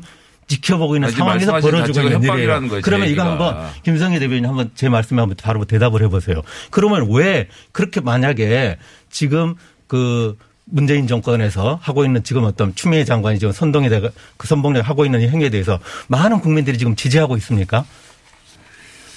지켜보고 0.50 0.96
있는 0.96 1.08
아니, 1.08 1.16
상황에서 1.16 1.60
벌어지고 1.60 2.02
있는 2.08 2.24
일이에요. 2.24 2.48
거예요, 2.68 2.82
그러면 2.82 3.08
제 3.08 3.12
이거 3.14 3.22
얘기가. 3.24 3.26
한번 3.32 3.70
김성희 3.84 4.20
대변인 4.20 4.46
한번 4.46 4.72
제 4.76 4.90
말씀에 4.90 5.20
한번 5.20 5.38
바로 5.42 5.64
대답을 5.64 6.02
해보세요. 6.04 6.42
그러면 6.72 7.08
왜 7.12 7.48
그렇게 7.72 8.02
만약에 8.02 8.78
지금 9.10 9.56
그 9.88 10.38
문재인 10.66 11.08
정권에서 11.08 11.80
하고 11.82 12.04
있는 12.04 12.24
지금 12.24 12.44
어떤 12.44 12.76
추미애 12.76 13.06
장관이 13.06 13.40
지금 13.40 13.52
선동에 13.52 13.90
대가 13.90 14.10
그 14.38 14.48
선봉에 14.48 14.80
하고 14.82 15.06
있는 15.06 15.22
이 15.22 15.28
행위에 15.28 15.50
대해서 15.50 15.80
많은 16.08 16.42
국민들이 16.42 16.78
지금 16.78 16.96
지지하고 16.96 17.38
있습니까? 17.38 17.86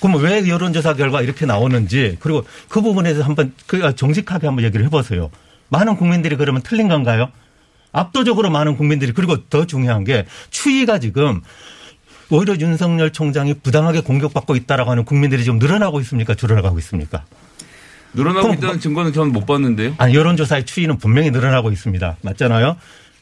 그럼 0.00 0.22
왜 0.22 0.46
여론조사 0.48 0.94
결과 0.94 1.22
이렇게 1.22 1.46
나오는지 1.46 2.16
그리고 2.20 2.44
그 2.68 2.80
부분에 2.80 3.10
대해서 3.10 3.24
한번 3.26 3.54
그 3.66 3.94
정직하게 3.94 4.46
한번 4.48 4.64
얘기를 4.64 4.84
해보세요. 4.86 5.30
많은 5.68 5.96
국민들이 5.96 6.36
그러면 6.36 6.60
틀린 6.62 6.88
건가요? 6.88 7.30
압도적으로 7.92 8.50
많은 8.50 8.76
국민들이 8.76 9.12
그리고 9.12 9.44
더 9.48 9.66
중요한 9.66 10.04
게 10.04 10.26
추이가 10.50 10.98
지금 10.98 11.42
오히려 12.30 12.56
윤석열 12.56 13.12
총장이 13.12 13.54
부당하게 13.54 14.00
공격받고 14.00 14.56
있다라고 14.56 14.90
하는 14.90 15.04
국민들이 15.04 15.44
지금 15.44 15.58
늘어나고 15.58 16.00
있습니까? 16.00 16.34
줄어나가고 16.34 16.78
있습니까? 16.78 17.24
늘어나고 18.14 18.42
그럼 18.42 18.58
있다는 18.58 18.80
증거는 18.80 19.12
저는 19.12 19.32
못 19.32 19.46
봤는데요. 19.46 19.94
아니 19.98 20.14
여론조사의 20.14 20.64
추이는 20.64 20.98
분명히 20.98 21.30
늘어나고 21.30 21.70
있습니다. 21.70 22.16
맞잖아요. 22.22 22.76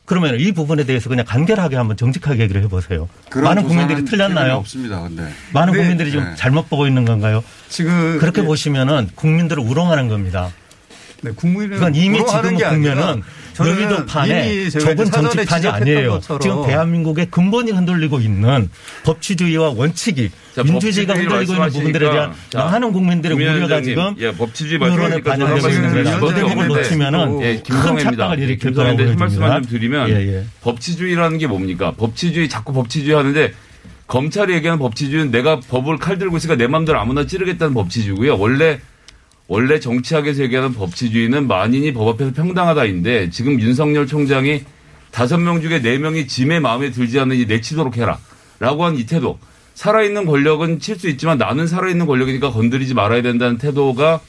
그러면 0.05 0.41
이 0.41 0.51
부분에 0.51 0.85
대해서 0.85 1.09
그냥 1.09 1.25
간결하게 1.25 1.77
한번 1.77 1.97
정직하게 1.97 2.43
얘기를 2.43 2.63
해보세요. 2.65 3.09
많은 3.33 3.63
국민들이 3.63 4.05
틀렸나요? 4.05 4.55
없습니다. 4.57 5.03
근데 5.03 5.33
많은 5.53 5.73
네. 5.73 5.79
국민들이 5.79 6.11
좀 6.11 6.25
네. 6.25 6.35
잘못 6.35 6.69
보고 6.69 6.89
있는 6.89 7.05
건가요? 7.05 7.45
지금 7.69 8.19
그렇게 8.19 8.43
예. 8.43 8.45
보시면은 8.45 9.09
국민들을 9.15 9.63
우롱하는 9.63 10.09
겁니다. 10.09 10.51
네, 11.23 11.31
국민은 11.33 11.77
그건 11.77 11.95
이미 11.95 12.19
지금 12.19 12.57
보면은 12.57 13.23
여의도판에 13.61 14.71
사전에 14.71 15.11
정치판이 15.11 15.67
아니에요. 15.69 16.11
것처럼 16.13 16.41
지금 16.41 16.67
대한민국의 16.67 17.31
근본이 17.31 17.73
흔들리고 17.73 18.21
있는 18.21 18.69
법치주의와 19.05 19.71
원칙이 19.77 20.31
자, 20.55 20.63
민주주의가 20.63 21.15
흔들리고 21.15 21.53
있는 21.55 21.69
부분들에 21.71 22.11
대한 22.11 22.33
자, 22.51 22.65
많은 22.65 22.93
국민들의 22.93 23.37
김 23.37 23.47
우려가 23.47 23.83
지금 23.83 24.15
예, 24.19 24.33
법치주의 24.33 24.81
여론에 24.81 25.21
반영되고 25.23 25.67
한 25.67 25.75
있는 25.75 25.93
말씀 25.93 26.21
거라 26.21 26.31
이 26.31 26.35
드리면 26.35 26.35
대목을 26.35 26.57
되는데, 26.57 26.81
놓치면은 26.81 27.43
예, 27.43 27.55
큰 27.57 27.63
김성애입니다. 27.63 28.11
착각을 28.11 28.39
일으킬 28.39 28.59
김성애인데 28.59 29.05
거라고 29.05 29.11
한 29.13 29.19
말씀만 29.19 29.63
좀. 29.63 29.71
드리면 29.71 30.11
예, 30.11 30.15
예. 30.15 30.45
법치주의라는 30.63 31.39
게 31.39 31.47
뭡니까? 31.47 31.93
법치주의 31.97 32.49
자꾸 32.49 32.73
법치주의 32.73 33.17
하는데 33.17 33.53
검찰이 34.07 34.53
얘기하는 34.55 34.79
법치주의는 34.81 35.31
내가 35.31 35.61
법을 35.61 35.99
칼 35.99 36.19
들고 36.19 36.37
있으니까 36.37 36.57
내 36.57 36.67
마음대로 36.67 36.99
아무나 36.99 37.27
찌르겠다는 37.27 37.75
법치주의고요. 37.75 38.39
원래 38.39 38.81
원래 39.51 39.81
정치학에서 39.81 40.45
얘기하는 40.45 40.75
법치주의는 40.75 41.49
만인이 41.49 41.93
법 41.93 42.07
앞에서 42.07 42.33
평등하다인데 42.35 43.31
지금 43.31 43.61
윤석열 43.61 44.07
총장이 44.07 44.63
다섯 45.11 45.39
명 45.39 45.61
중에 45.61 45.83
네 45.83 45.99
명이 45.99 46.29
짐의 46.29 46.61
마음에 46.61 46.93
들지 46.93 47.19
않으니 47.19 47.47
내치도록 47.47 47.97
해라 47.97 48.21
라고 48.61 48.85
한 48.85 48.95
이 48.97 49.07
태도. 49.07 49.41
살아있는 49.75 50.25
권력은 50.27 50.79
칠 50.79 50.97
수 51.01 51.09
있지만 51.09 51.37
나는 51.39 51.67
살아있는 51.67 52.07
권력이니까 52.07 52.53
건드리지 52.53 52.95
말아야 52.95 53.23
된다는 53.23 53.59
태도가 53.59 54.21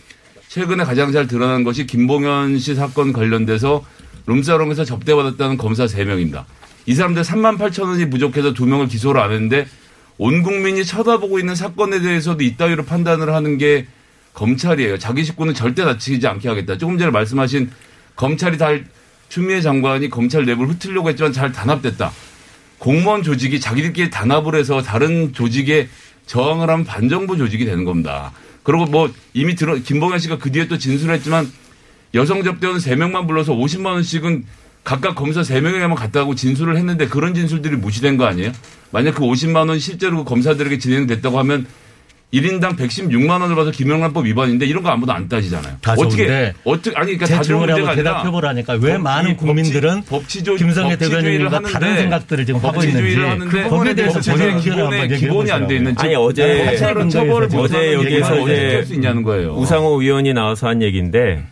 최근에 0.47 0.85
가장 0.85 1.11
잘 1.11 1.27
드러난 1.27 1.63
것이 1.63 1.85
김봉현 1.85 2.57
씨 2.57 2.73
사건 2.73 3.13
관련돼서 3.13 3.85
룸사롱에서 4.25 4.85
접대받았다는 4.85 5.57
검사 5.57 5.85
3명입니다. 5.85 6.45
이 6.87 6.95
사람들 6.95 7.21
3만 7.21 7.59
8천 7.59 7.83
원이 7.83 8.09
부족해서 8.09 8.53
두 8.53 8.65
명을 8.65 8.87
기소를 8.87 9.21
안 9.21 9.31
했는데 9.31 9.67
온 10.17 10.41
국민이 10.41 10.83
쳐다보고 10.83 11.37
있는 11.37 11.53
사건에 11.53 11.99
대해서도 11.99 12.43
이따위로 12.43 12.85
판단을 12.85 13.35
하는 13.35 13.59
게 13.59 13.85
검찰이에요. 14.33 14.97
자기 14.97 15.23
식구는 15.23 15.53
절대 15.53 15.83
다치지 15.83 16.25
않게 16.25 16.47
하겠다. 16.47 16.77
조금 16.77 16.97
전에 16.97 17.11
말씀하신 17.11 17.71
검찰이 18.15 18.57
잘 18.57 18.85
추미애 19.29 19.61
장관이 19.61 20.09
검찰 20.09 20.45
내부를 20.45 20.73
흩으려고 20.73 21.09
했지만 21.09 21.33
잘 21.33 21.51
단합됐다. 21.51 22.11
공무원 22.77 23.23
조직이 23.23 23.59
자기들끼리 23.59 24.09
단합을 24.09 24.55
해서 24.55 24.81
다른 24.81 25.33
조직에 25.33 25.87
저항을 26.25 26.69
하면 26.69 26.85
반정부 26.85 27.37
조직이 27.37 27.65
되는 27.65 27.85
겁니다. 27.85 28.31
그리고 28.63 28.85
뭐 28.85 29.11
이미 29.33 29.55
들어 29.55 29.75
김봉현 29.75 30.19
씨가 30.19 30.37
그 30.37 30.51
뒤에 30.51 30.67
또 30.67 30.77
진술했지만 30.77 31.51
여성 32.13 32.43
접대원 32.43 32.77
3명만 32.77 33.27
불러서 33.27 33.53
50만 33.53 33.87
원씩은 33.87 34.45
각각 34.83 35.15
검사 35.15 35.41
3명에게만 35.41 35.95
갔다고 35.95 36.35
진술을 36.35 36.75
했는데 36.77 37.07
그런 37.07 37.33
진술들이 37.33 37.75
무시된 37.77 38.17
거 38.17 38.25
아니에요? 38.25 38.51
만약 38.91 39.15
그 39.15 39.21
50만 39.21 39.69
원 39.69 39.79
실제로 39.79 40.17
그 40.17 40.23
검사들에게 40.23 40.79
진행됐다고 40.79 41.37
하면 41.39 41.67
1인당 42.33 42.77
116만 42.77 43.41
원을 43.41 43.55
받아 43.57 43.71
김영란법 43.71 44.25
위반인데 44.25 44.65
이런 44.65 44.83
거 44.83 44.89
아무도 44.89 45.11
안 45.11 45.27
따지잖아요. 45.27 45.75
다 45.81 45.91
어떻게 45.97 46.15
좋은데 46.27 46.53
어떻게 46.63 46.95
아니 46.95 47.05
그러니까 47.17 47.25
제다 47.25 47.41
좋은 47.43 47.59
문제가 47.59 47.91
아니라 47.91 47.95
대답해 47.95 48.31
보라니까 48.31 48.73
왜 48.81 48.93
법- 48.93 49.01
많은 49.01 49.31
이 49.31 49.35
국민들은 49.35 50.03
법치조, 50.03 50.55
김성애 50.55 50.97
대변인과 50.97 51.57
하는데 51.57 51.71
다른 51.73 51.97
생각들을 51.97 52.45
지금 52.45 52.59
하고 52.61 52.71
법치주의를 52.73 53.09
있는지 53.09 53.29
하는데 53.29 53.51
그 53.63 53.69
부분에 53.69 53.93
대해서 53.95 54.19
의견을 54.19 54.59
기본에 54.61 55.07
기본이 55.09 55.51
안 55.51 55.67
돼 55.67 55.75
있는 55.75 55.93
아니 55.97 56.15
어제 56.15 56.77
처벌을 57.09 57.49
어제 57.53 57.93
여기에서 57.93 58.35
할수 58.45 58.93
있냐는 58.93 59.23
거예요. 59.23 59.53
우상호 59.55 60.01
의원이 60.01 60.33
나와서 60.33 60.67
한 60.69 60.81
얘기인데 60.81 61.43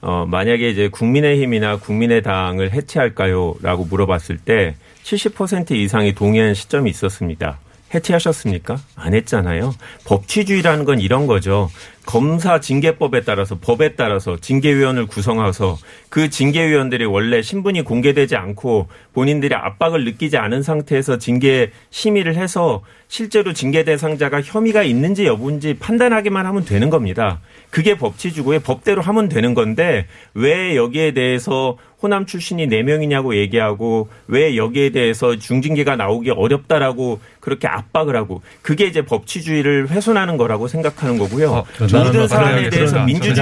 어 0.00 0.26
만약에 0.28 0.68
이제 0.68 0.88
국민의힘이나 0.88 1.76
국민의당을 1.78 2.72
해체할까요 2.72 3.54
라고 3.62 3.84
물어봤을 3.86 4.36
때 4.36 4.74
70% 5.04 5.70
이상이 5.72 6.14
동의한 6.14 6.52
시점이 6.54 6.90
있었습니다. 6.90 7.58
해체하셨습니까? 7.94 8.78
안 8.96 9.14
했잖아요. 9.14 9.74
법치주의라는 10.04 10.84
건 10.84 11.00
이런 11.00 11.26
거죠. 11.26 11.70
검사 12.08 12.58
징계법에 12.58 13.20
따라서 13.20 13.58
법에 13.60 13.94
따라서 13.94 14.38
징계위원을 14.40 15.04
구성해서 15.04 15.76
그 16.08 16.30
징계위원들이 16.30 17.04
원래 17.04 17.42
신분이 17.42 17.82
공개되지 17.82 18.34
않고 18.34 18.88
본인들이 19.12 19.54
압박을 19.54 20.06
느끼지 20.06 20.38
않은 20.38 20.62
상태에서 20.62 21.18
징계 21.18 21.70
심의를 21.90 22.36
해서 22.36 22.80
실제로 23.08 23.52
징계 23.52 23.84
대상자가 23.84 24.40
혐의가 24.40 24.84
있는지 24.84 25.26
여부인지 25.26 25.74
판단하기만 25.80 26.46
하면 26.46 26.64
되는 26.64 26.88
겁니다. 26.88 27.40
그게 27.68 27.94
법치주고의 27.98 28.60
법대로 28.60 29.02
하면 29.02 29.28
되는 29.28 29.52
건데 29.52 30.06
왜 30.32 30.76
여기에 30.76 31.12
대해서 31.12 31.76
호남 32.00 32.26
출신이 32.26 32.68
4명이냐고 32.68 33.34
얘기하고 33.34 34.08
왜 34.28 34.56
여기에 34.56 34.90
대해서 34.90 35.36
중징계가 35.36 35.96
나오기 35.96 36.30
어렵다라고 36.30 37.18
그렇게 37.40 37.66
압박을 37.66 38.14
하고 38.14 38.40
그게 38.62 38.86
이제 38.86 39.02
법치주의를 39.02 39.90
훼손하는 39.90 40.36
거라고 40.36 40.68
생각하는 40.68 41.18
거고요. 41.18 41.64
나는 41.90 41.97
모든 42.04 42.20
뭐 42.20 42.28
사안에 42.28 42.70
대해서 42.70 42.96
민주주의. 43.06 43.36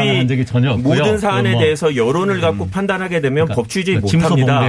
모든 0.77 1.19
사안에 1.19 1.51
뭐 1.53 1.61
대해서 1.61 1.97
여론을 1.97 2.41
갖고 2.41 2.69
판단하게 2.71 3.21
되면 3.21 3.47
법치주의 3.49 4.01
그 4.01 4.07
침소 4.07 4.29
못합니다. 4.31 4.61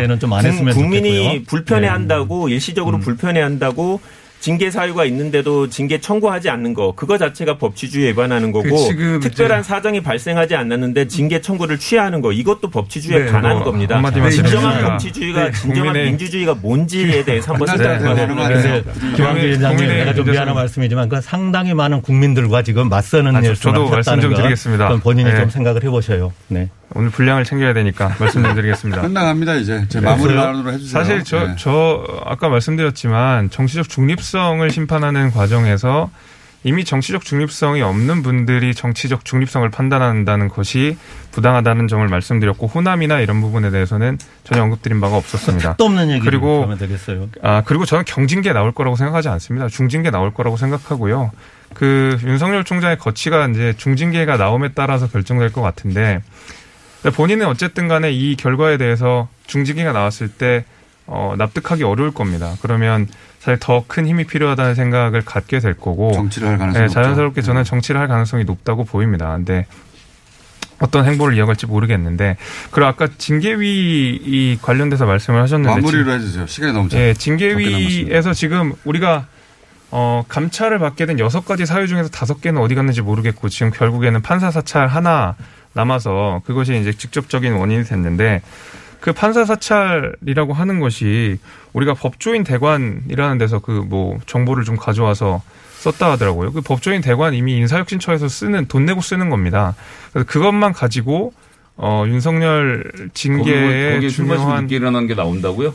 국- 0.73 0.73
국민이. 0.73 1.43
불편해한다고 1.43 2.49
일시적으로 2.49 2.99
불편해한다고 2.99 3.99
징계 4.39 4.69
사유가 4.71 5.03
있는데도 5.05 5.67
징계 5.67 5.99
청구하지 5.99 6.49
않는 6.49 6.73
거 6.73 6.93
그거 6.95 7.17
자체가 7.17 7.57
법치주의 7.57 8.09
위반하는 8.11 8.51
거고 8.51 8.87
그 8.89 9.19
특별한 9.21 9.63
사정이 9.63 10.01
발생하지 10.01 10.55
않았는데 10.55 11.07
징계 11.07 11.41
청구를 11.41 11.77
취하하는 11.79 12.21
거 12.21 12.31
이것도 12.31 12.69
법치주의에 12.69 13.25
네, 13.25 13.31
반하는 13.31 13.57
뭐 13.57 13.65
겁니다. 13.65 13.95
한마디만 13.95 14.29
진정한 14.31 14.81
법치주의가 14.83 15.45
네, 15.45 15.51
진정한 15.51 15.93
국민의- 15.93 16.03
민주주의가 16.05 16.53
뭔지에 16.53 17.23
대해서 17.25 17.51
한번 17.53 17.67
생각해 17.67 17.99
봐야 17.99 18.15
되는 18.15 18.35
그래서 18.35 18.67
거예요. 18.69 18.83
김한길 19.15 19.49
회장님 19.53 19.87
내가 19.87 20.13
좀 20.13 20.25
미안한 20.31 20.55
말씀이지만 20.55 21.09
그 21.09 21.19
상당히 21.21 21.73
많은 21.73 22.01
국민들과 22.01 22.61
지금 22.63 22.89
맞서는 22.89 23.35
아, 23.35 23.41
저- 23.41 23.53
저도 23.55 23.89
말씀 23.89 24.21
좀건 24.21 24.37
드리겠습니다. 24.41 24.89
본인이 24.99 25.29
네. 25.31 25.39
좀 25.39 25.49
생각을 25.49 25.83
해보셔요. 25.83 26.31
네. 26.47 26.69
오늘 26.93 27.09
분량을 27.09 27.43
챙겨야 27.43 27.73
되니까 27.73 28.15
말씀 28.19 28.43
좀 28.43 28.55
드리겠습니다. 28.55 29.01
끝나갑니다 29.07 29.55
이제. 29.55 29.85
제 29.89 29.99
마무리 29.99 30.35
발언으로 30.35 30.71
해주세요. 30.73 30.91
사실 30.91 31.23
저, 31.23 31.47
네. 31.47 31.55
저 31.57 32.03
아까 32.25 32.49
말씀드렸지만 32.49 33.49
정치적 33.49 33.89
중립성을 33.89 34.69
심판하는 34.69 35.31
과정에서 35.31 36.09
이미 36.63 36.83
정치적 36.83 37.23
중립성이 37.23 37.81
없는 37.81 38.23
분들이 38.23 38.73
정치적 38.73 39.23
중립성을 39.25 39.69
판단한다는 39.69 40.49
것이 40.49 40.97
부당하다는 41.31 41.87
점을 41.87 42.05
말씀드렸고 42.07 42.67
호남이나 42.67 43.19
이런 43.19 43.41
부분에 43.41 43.69
대해서는 43.69 44.17
전혀 44.43 44.63
언급드린 44.63 44.99
바가 44.99 45.15
없었습니다. 45.15 45.75
또 45.77 45.85
없는 45.85 46.09
얘기를 46.09 46.25
그리고 46.25 46.63
하면 46.63 46.77
되겠어요. 46.77 47.29
아 47.43 47.61
그리고 47.63 47.85
저는 47.85 48.05
경징계 48.05 48.53
나올 48.53 48.73
거라고 48.73 48.95
생각하지 48.95 49.29
않습니다. 49.29 49.67
중징계 49.67 50.09
나올 50.09 50.33
거라고 50.33 50.57
생각하고요. 50.57 51.31
그 51.73 52.17
윤석열 52.23 52.63
총장의 52.63 52.97
거치가 52.97 53.47
이제 53.47 53.73
중징계가 53.77 54.37
나옴에 54.37 54.69
따라서 54.73 55.07
결정될 55.07 55.51
것 55.51 55.61
같은데 55.61 56.21
본인은 57.13 57.45
어쨌든 57.47 57.87
간에 57.87 58.11
이 58.11 58.35
결과에 58.35 58.77
대해서 58.77 59.27
중징계가 59.47 59.91
나왔을 59.93 60.27
때 60.29 60.65
어, 61.05 61.35
납득하기 61.37 61.83
어려울 61.83 62.11
겁니다. 62.13 62.55
그러면 62.61 63.07
사실 63.39 63.59
더 63.59 63.83
큰 63.87 64.05
힘이 64.07 64.25
필요하다는 64.25 64.75
생각을 64.75 65.21
갖게 65.23 65.59
될 65.59 65.73
거고 65.73 66.11
정치를 66.11 66.49
할 66.49 66.57
가능성이 66.57 66.87
네. 66.87 66.93
자연스럽게 66.93 67.41
저는 67.41 67.63
정치를 67.63 67.99
할 68.01 68.07
가능성이 68.07 68.43
높다고 68.43 68.83
보입니다. 68.83 69.33
근데 69.35 69.67
어떤 70.79 71.05
행보를 71.05 71.35
이어갈지 71.37 71.65
모르겠는데 71.65 72.35
그리고 72.71 72.87
아까 72.87 73.07
징계위 73.17 74.19
이 74.23 74.57
관련돼서 74.61 75.05
말씀을 75.05 75.41
하셨는데 75.41 75.75
마무리로 75.75 76.03
징- 76.03 76.13
해주세요. 76.13 76.47
시간이 76.47 76.73
너무 76.73 76.89
짧- 76.89 76.99
예, 77.01 77.13
징계위에서 77.13 78.33
지금 78.33 78.73
우리가 78.83 79.27
어, 79.89 80.25
감찰을 80.27 80.79
받게 80.79 81.05
된 81.05 81.17
여섯 81.19 81.45
가지 81.45 81.65
사유 81.65 81.87
중에서 81.87 82.09
다섯 82.09 82.41
개는 82.41 82.61
어디 82.61 82.75
갔는지 82.75 83.01
모르겠고 83.01 83.47
지금 83.47 83.71
결국에는 83.71 84.21
판사 84.21 84.51
사찰 84.51 84.87
하나 84.87 85.35
남아서 85.77 86.41
그것이 86.45 86.75
이제 86.81 86.91
직접적인 86.91 87.53
원인이 87.53 87.83
됐는데 87.85 88.41
그 88.99 89.13
판사 89.13 89.45
사찰이라고 89.45 90.53
하는 90.53 90.79
것이 90.79 91.37
우리가 91.73 91.93
법조인 91.93 92.43
대관이라는 92.43 93.37
데서 93.37 93.59
그 93.59 93.83
뭐 93.87 94.17
정보를 94.25 94.63
좀 94.65 94.75
가져와서 94.75 95.41
썼다 95.79 96.11
하더라고요. 96.11 96.51
그 96.51 96.61
법조인 96.61 97.01
대관 97.01 97.33
이미 97.35 97.55
인사혁신처에서 97.57 98.27
쓰는 98.27 98.65
돈 98.67 98.85
내고 98.85 98.99
쓰는 99.01 99.29
겁니다. 99.29 99.75
그래서 100.11 100.25
그것만 100.27 100.73
가지고 100.73 101.31
어 101.77 102.03
윤석열 102.07 102.91
징계에 103.13 103.93
거기 103.93 104.09
중요한 104.09 104.67
일어난 104.69 105.05
게 105.05 105.13
나온다고요? 105.13 105.73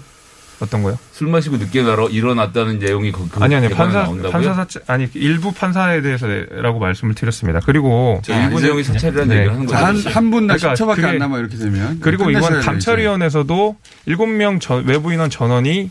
어떤 0.60 0.82
거요? 0.82 0.96
술 1.12 1.28
마시고 1.28 1.56
늦게 1.56 1.80
일어- 1.82 2.08
일어났다는 2.08 2.78
내용이 2.78 3.10
그, 3.10 3.28
그 3.28 3.42
아니 3.42 3.54
아니 3.56 3.68
판사 3.68 4.02
나온다고요? 4.04 4.30
판사 4.32 4.54
사찰 4.54 4.82
아니 4.86 5.08
일부 5.14 5.52
판사에 5.52 6.00
대해서라고 6.02 6.78
말씀을 6.78 7.14
드렸습니다. 7.14 7.60
그리고 7.64 8.20
자, 8.24 8.44
일부 8.44 8.60
내용이 8.60 8.84
사찰이라는 8.84 9.34
얘기를 9.34 9.52
하는 9.54 9.66
거죠. 9.66 9.76
한- 9.84 9.96
한 9.96 10.30
분당 10.30 10.56
그러니까 10.56 10.74
10초밖에 10.84 10.94
그게- 10.96 11.06
안 11.08 11.18
남아 11.18 11.38
이렇게 11.40 11.56
되면 11.56 11.98
그리고 12.00 12.30
이번 12.30 12.60
감찰위원회에서도 12.60 13.76
일곱 14.06 14.26
명 14.26 14.58
외부 14.84 15.12
인원 15.12 15.30
전원이 15.30 15.90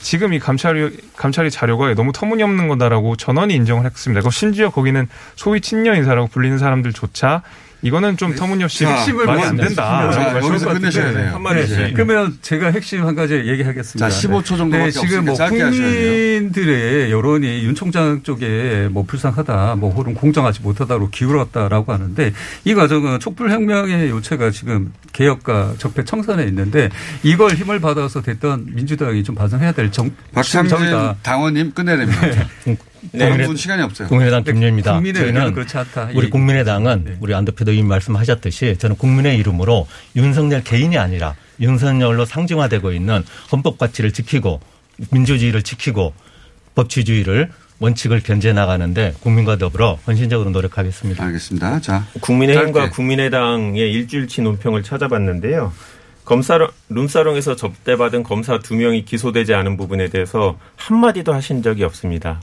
지금 0.00 0.32
이 0.32 0.38
감찰위 0.38 0.96
감찰위 1.16 1.50
자료가 1.50 1.94
너무 1.94 2.12
터무니없는 2.12 2.68
거다라고 2.68 3.16
전원이 3.16 3.54
인정을 3.54 3.84
했습니다. 3.86 4.20
그리고 4.20 4.30
심지어 4.30 4.70
거기는 4.70 5.08
소위 5.36 5.60
친여 5.60 5.94
인사라고 5.94 6.26
불리는 6.28 6.58
사람들조차 6.58 7.42
이거는 7.82 8.16
좀 8.16 8.34
터무니없이 8.34 8.84
자, 8.84 8.94
핵심을 8.94 9.26
말이 9.26 9.42
안 9.42 9.56
된다. 9.56 10.06
말씀을 10.32 10.58
것 10.58 10.78
드렸어요. 10.78 11.04
같은데. 11.04 11.28
한 11.28 11.42
마디씩. 11.42 11.76
네. 11.78 11.92
그러면 11.92 12.38
제가 12.40 12.70
핵심 12.70 13.04
한 13.04 13.14
가지 13.16 13.34
얘기하겠습니다. 13.34 14.08
자, 14.08 14.28
15초 14.28 14.44
정도밖에 14.56 14.84
네, 14.84 14.90
지금 14.90 15.24
뭐 15.24 15.34
돼요. 15.34 15.48
국민들의 15.48 17.10
여론이 17.10 17.64
윤 17.64 17.74
총장 17.74 18.22
쪽에 18.22 18.88
뭐 18.90 19.04
불쌍하다, 19.04 19.76
뭐 19.76 19.90
혹은 19.90 20.14
공정하지 20.14 20.62
못하다로 20.62 21.10
기울었다라고 21.10 21.92
하는데 21.92 22.32
이 22.64 22.74
과정은 22.74 23.18
촛불혁명의 23.20 24.10
요체가 24.10 24.50
지금 24.50 24.92
개혁과 25.12 25.74
적폐 25.78 26.04
청산에 26.04 26.44
있는데 26.44 26.88
이걸 27.24 27.52
힘을 27.54 27.80
받아서 27.80 28.22
됐던 28.22 28.66
민주당이 28.74 29.24
좀 29.24 29.34
반성해야 29.34 29.72
될 29.72 29.90
정, 29.90 30.10
박창진 30.32 30.76
정이다. 30.76 31.16
당원님 31.22 31.72
끝내야 31.72 31.96
됩니다. 31.96 32.20
네. 32.64 32.76
다른 33.18 33.46
분 33.46 33.56
시간이 33.56 33.82
없어요. 33.82 34.08
국민의당 34.08 34.44
김유입니다. 34.44 34.94
국민의 34.94 35.22
저희는 35.22 35.52
그렇지 35.52 35.76
않다. 35.76 36.10
이 36.12 36.16
우리. 36.16 36.30
국민의당은 36.30 37.18
우리 37.20 37.34
안도표도 37.34 37.72
이미 37.72 37.82
말씀하셨듯이 37.88 38.76
저는 38.78 38.96
국민의 38.96 39.36
이름으로 39.38 39.86
윤석열 40.16 40.62
개인이 40.62 40.96
아니라 40.96 41.34
윤석열로 41.60 42.24
상징화되고 42.24 42.92
있는 42.92 43.24
헌법 43.50 43.78
가치를 43.78 44.12
지키고 44.12 44.60
민주주의를 45.10 45.62
지키고 45.62 46.14
법치주의를 46.74 47.50
원칙을 47.80 48.20
견제 48.22 48.52
나가는데 48.52 49.14
국민과 49.20 49.56
더불어 49.56 49.98
헌신적으로 50.06 50.50
노력하겠습니다. 50.50 51.24
알겠습니다. 51.24 51.80
자, 51.80 52.06
국민의힘과 52.20 52.80
짧게. 52.80 52.94
국민의당의 52.94 53.92
일주일치 53.92 54.42
논평을 54.42 54.84
찾아봤는데요. 54.84 55.72
검사 56.24 56.56
룸사롱에서 56.88 57.56
접대받은 57.56 58.22
검사 58.22 58.60
두 58.60 58.76
명이 58.76 59.04
기소되지 59.04 59.54
않은 59.54 59.76
부분에 59.76 60.08
대해서 60.08 60.56
한마디도 60.76 61.34
하신 61.34 61.62
적이 61.62 61.82
없습니다. 61.84 62.40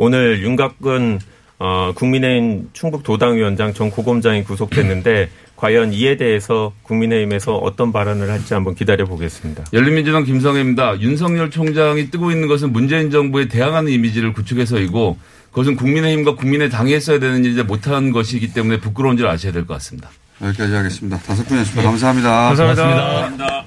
오늘 0.00 0.42
윤곽근 0.42 1.20
어, 1.58 1.92
국민의힘 1.94 2.70
충북 2.72 3.02
도당위원장 3.02 3.74
전 3.74 3.90
고검장이 3.90 4.44
구속됐는데 4.44 5.28
과연 5.56 5.92
이에 5.92 6.16
대해서 6.16 6.72
국민의힘에서 6.84 7.56
어떤 7.56 7.92
발언을 7.92 8.30
할지 8.30 8.54
한번 8.54 8.74
기다려 8.74 9.04
보겠습니다. 9.04 9.64
열린민주당 9.74 10.24
김성애입니다. 10.24 10.98
윤석열 11.02 11.50
총장이 11.50 12.10
뜨고 12.10 12.30
있는 12.30 12.48
것은 12.48 12.72
문재인 12.72 13.10
정부에 13.10 13.46
대항하는 13.48 13.92
이미지를 13.92 14.32
구축해서이고 14.32 15.18
그것은 15.50 15.76
국민의힘과 15.76 16.34
국민의당이 16.36 16.94
했어야 16.94 17.18
되는 17.18 17.44
일을 17.44 17.64
못한 17.64 18.10
것이기 18.10 18.54
때문에 18.54 18.80
부끄러운 18.80 19.18
줄 19.18 19.26
아셔야 19.26 19.52
될 19.52 19.66
것 19.66 19.74
같습니다. 19.74 20.08
여기까지 20.42 20.72
하겠습니다. 20.72 21.18
다섯 21.18 21.46
분이었습니다. 21.46 21.82
감사합니다. 21.82 22.54
감사합니다. 22.54 23.66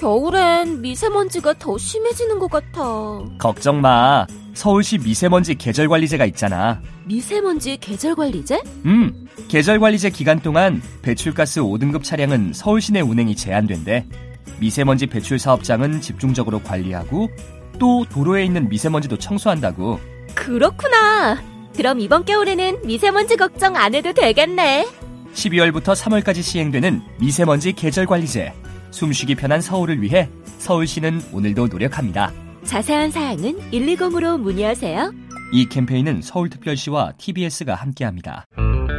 겨울엔 0.00 0.80
미세먼지가 0.80 1.52
더 1.58 1.76
심해지는 1.76 2.38
것 2.38 2.50
같아. 2.50 2.80
걱정 3.38 3.82
마. 3.82 4.26
서울시 4.54 4.96
미세먼지 4.96 5.54
계절관리제가 5.54 6.24
있잖아. 6.24 6.80
미세먼지 7.04 7.76
계절관리제? 7.76 8.62
음, 8.86 9.28
계절관리제 9.48 10.08
기간 10.10 10.40
동안 10.40 10.80
배출가스 11.02 11.60
5등급 11.60 12.02
차량은 12.02 12.52
서울시 12.54 12.94
내 12.94 13.00
운행이 13.02 13.36
제한된대. 13.36 14.06
미세먼지 14.58 15.06
배출 15.06 15.38
사업장은 15.38 16.00
집중적으로 16.00 16.62
관리하고 16.62 17.28
또 17.78 18.06
도로에 18.08 18.44
있는 18.46 18.70
미세먼지도 18.70 19.18
청소한다고. 19.18 20.00
그렇구나. 20.34 21.42
그럼 21.76 22.00
이번 22.00 22.24
겨울에는 22.24 22.86
미세먼지 22.86 23.36
걱정 23.36 23.76
안 23.76 23.94
해도 23.94 24.14
되겠네. 24.14 24.88
12월부터 25.34 25.94
3월까지 25.94 26.42
시행되는 26.42 27.02
미세먼지 27.18 27.74
계절관리제. 27.74 28.69
숨쉬기 28.90 29.34
편한 29.36 29.60
서울을 29.60 30.02
위해 30.02 30.28
서울시는 30.58 31.22
오늘도 31.32 31.68
노력합니다. 31.68 32.32
자세한 32.64 33.10
사항은 33.10 33.58
120으로 33.70 34.38
문의하세요. 34.38 35.12
이 35.52 35.68
캠페인은 35.68 36.22
서울특별시와 36.22 37.14
TBS가 37.18 37.74
함께합니다. 37.74 38.46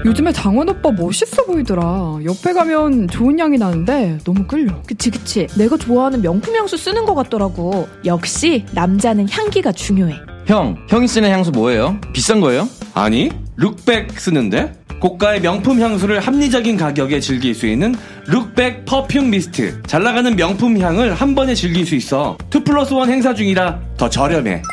요즘에 0.04 0.32
장원 0.32 0.68
오빠 0.68 0.92
멋있어 0.92 1.46
보이더라. 1.46 2.20
옆에 2.26 2.54
가면 2.54 3.08
좋은 3.08 3.40
향이 3.40 3.58
나는데 3.58 4.18
너무 4.24 4.46
끌려. 4.48 4.82
그치 4.88 5.12
그치. 5.12 5.48
내가 5.58 5.78
좋아하는 5.78 6.22
명품 6.22 6.56
향수 6.56 6.76
쓰는 6.76 7.06
것 7.06 7.14
같더라고. 7.14 7.88
역시 8.06 8.66
남자는 8.74 9.30
향기가 9.30 9.72
중요해. 9.72 10.16
형, 10.48 10.76
형이 10.90 11.08
쓰는 11.08 11.30
향수 11.30 11.52
뭐예요? 11.52 11.98
비싼 12.14 12.42
거예요? 12.42 12.68
아니, 12.96 13.30
룩백 13.62 14.20
쓰는데? 14.20 14.74
고가의 15.00 15.42
명품 15.42 15.80
향수를 15.80 16.20
합리적인 16.20 16.78
가격에 16.78 17.20
즐길 17.20 17.54
수 17.54 17.68
있는 17.68 17.94
룩백 18.26 18.86
퍼퓸 18.86 19.30
미스트. 19.30 19.82
잘 19.84 20.04
나가는 20.04 20.36
명품 20.36 20.80
향을 20.80 21.14
한 21.14 21.36
번에 21.36 21.54
즐길 21.54 21.86
수 21.86 21.96
있어. 21.96 22.38
2 22.54 22.64
플러스 22.64 22.94
1 22.94 23.08
행사 23.08 23.34
중이라 23.34 23.80
더 23.98 24.10
저렴해. 24.10 24.64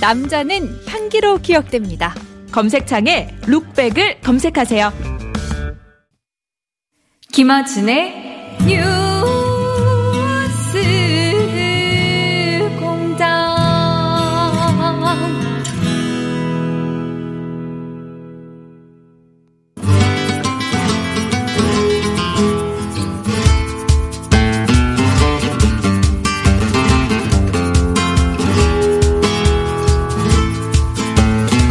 남자는 0.00 0.80
향기로 0.86 1.38
기억됩니다. 1.38 2.14
검색창에 2.50 3.28
룩백을 3.46 4.20
검색하세요. 4.22 4.92
김어준의 7.32 8.56
뉴 8.66 9.13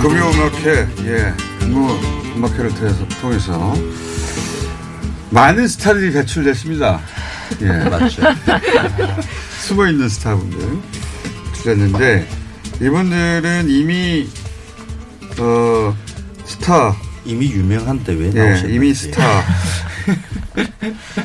금요음악회, 0.03 0.87
예, 1.05 1.33
금요 1.59 1.87
음악회를 2.35 2.75
통해서, 2.75 3.07
통해서 3.21 3.73
많은 5.29 5.65
스타들이 5.65 6.11
배출됐습니다. 6.11 6.99
예. 7.61 7.67
맞죠. 7.89 8.21
숨어 9.65 9.87
있는 9.87 10.09
스타분들 10.09 10.59
출했는데 11.55 12.27
이분들은 12.81 13.69
이미 13.69 14.27
어 15.39 15.95
스타 16.43 16.93
이미 17.23 17.49
유명한데 17.51 18.13
왜 18.13 18.31
예, 18.33 18.39
나오셨는지. 18.39 18.75
이미 18.75 18.93
스타 18.93 19.23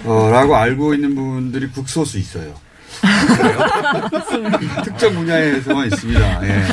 어, 0.04 0.30
라고 0.30 0.54
알고 0.54 0.94
있는 0.94 1.16
분들이 1.16 1.68
국소수 1.68 2.16
있어요. 2.16 2.54
특정 4.84 5.14
분야에서만 5.14 5.88
있습니다. 5.88 6.46
예. 6.46 6.64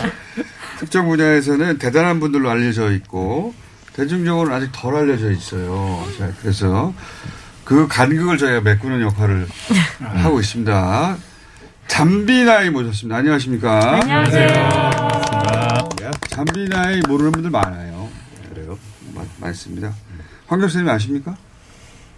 특정 0.80 1.08
분야에서는 1.08 1.78
대단한 1.78 2.20
분들로 2.20 2.50
알려져 2.50 2.92
있고 2.94 3.54
대중적으로는 3.94 4.56
아직 4.56 4.70
덜 4.74 4.96
알려져 4.96 5.32
있어요. 5.32 6.04
자, 6.18 6.32
그래서 6.42 6.94
그 7.64 7.88
간극을 7.88 8.38
저희가 8.38 8.62
메꾸는 8.62 9.02
역할을 9.02 9.48
하고 10.00 10.40
있습니다. 10.40 11.18
잠비나이 11.88 12.70
모셨습니다. 12.72 13.18
안녕하십니까? 13.18 14.00
안녕하세요. 14.02 14.70
잠비나이 16.30 17.02
모르는 17.08 17.32
분들 17.32 17.50
많아요. 17.52 18.10
그래요? 18.54 18.78
많습니다. 19.40 19.94
황 20.48 20.60
교수님 20.60 20.90
아십니까? 20.90 21.38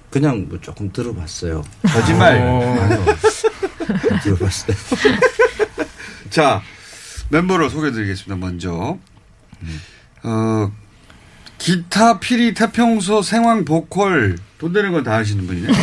그냥 0.10 0.48
뭐 0.50 0.60
조금 0.60 0.92
들어봤어요. 0.92 1.64
거짓말. 1.84 2.38
아니요. 2.42 3.06
들어봤어요. 4.24 4.76
자, 6.30 6.62
멤버를 7.30 7.70
소개해드리겠습니다. 7.70 8.36
먼저. 8.46 8.98
어, 10.24 10.72
기타, 11.58 12.20
피리, 12.20 12.54
태평소, 12.54 13.22
생황, 13.22 13.66
보컬, 13.66 14.38
돈 14.58 14.74
되는 14.74 14.92
건 14.92 15.04
다 15.04 15.14
하시는 15.16 15.46
분이네. 15.46 15.68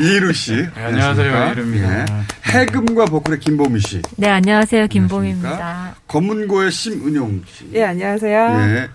이희루 0.00 0.32
씨. 0.32 0.54
네, 0.56 0.70
안녕하세요. 0.76 1.46
이희루입니다. 1.48 2.00
예. 2.00 2.04
해금과 2.44 3.04
보컬의 3.06 3.40
김보미 3.40 3.80
씨. 3.80 4.02
네, 4.16 4.28
안녕하세요. 4.28 4.86
김봉입니다. 4.88 5.96
검문고의 6.08 6.70
심은용 6.72 7.42
씨. 7.46 7.68
예, 7.74 7.84
안녕하세요. 7.84 8.56
예. 8.60 8.88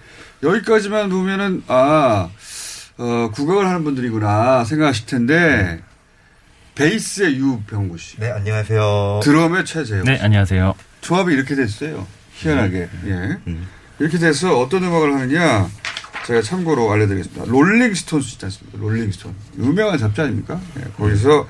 여기까지만 0.44 1.10
보면은, 1.10 1.64
아, 1.68 2.30
어, 2.98 3.30
국악을 3.34 3.68
하는 3.68 3.84
분들이구나 3.84 4.64
생각하실 4.66 5.06
텐데, 5.06 5.82
베이스의 6.82 7.36
유병구 7.36 7.98
씨. 8.00 8.18
네, 8.18 8.32
안녕하세요. 8.32 9.20
드럼의 9.24 9.66
최재혁. 9.66 10.04
네, 10.06 10.20
안녕하세요. 10.20 10.74
조합이 11.02 11.32
이렇게 11.34 11.54
됐어요. 11.56 12.08
희한하게. 12.34 12.90
음. 13.04 13.40
예. 13.48 13.54
이렇게 14.00 14.18
돼서 14.18 14.60
어떤 14.60 14.84
음악을 14.84 15.14
하느냐, 15.14 15.70
제가 16.26 16.42
참고로 16.42 16.92
알려드리겠습니다. 16.92 17.46
롤링스톤스 17.46 18.34
있지 18.34 18.46
않습니까? 18.46 18.80
롤링스톤. 18.80 19.36
유명한 19.60 20.00
잡지 20.00 20.22
아닙니까? 20.22 20.60
예, 20.80 20.86
거기서 20.98 21.48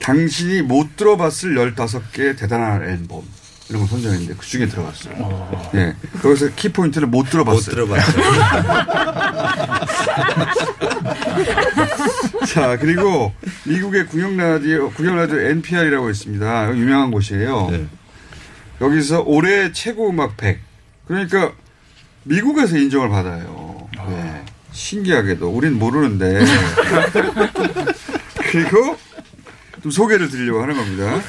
당신이 0.00 0.60
못 0.62 0.96
들어봤을 0.96 1.54
15개의 1.54 2.36
대단한 2.38 2.82
앨범. 2.82 3.22
이런 3.70 3.82
걸 3.82 3.88
선정했는데 3.90 4.34
그 4.38 4.46
중에 4.46 4.66
들어갔어요. 4.66 5.70
예. 5.74 5.94
거기서 6.22 6.54
키포인트를 6.56 7.06
못 7.08 7.24
들어봤어요. 7.28 7.86
못 7.86 7.96
자, 12.46 12.76
그리고 12.78 13.32
미국의 13.64 14.06
국영라디오, 14.06 14.90
국영라디오 14.90 15.38
NPR이라고 15.38 16.10
있습니다. 16.10 16.76
유명한 16.76 17.10
곳이에요. 17.10 17.70
여기서 18.80 19.22
올해 19.26 19.72
최고 19.72 20.10
음악 20.10 20.36
100. 20.36 20.58
그러니까 21.06 21.52
미국에서 22.24 22.76
인정을 22.76 23.08
받아요. 23.08 23.88
네. 24.08 24.44
신기하게도. 24.72 25.48
우린 25.48 25.78
모르는데. 25.78 26.44
그리고 28.50 28.96
좀 29.82 29.90
소개를 29.90 30.28
드리려고 30.28 30.62
하는 30.62 30.76
겁니다. 30.76 31.20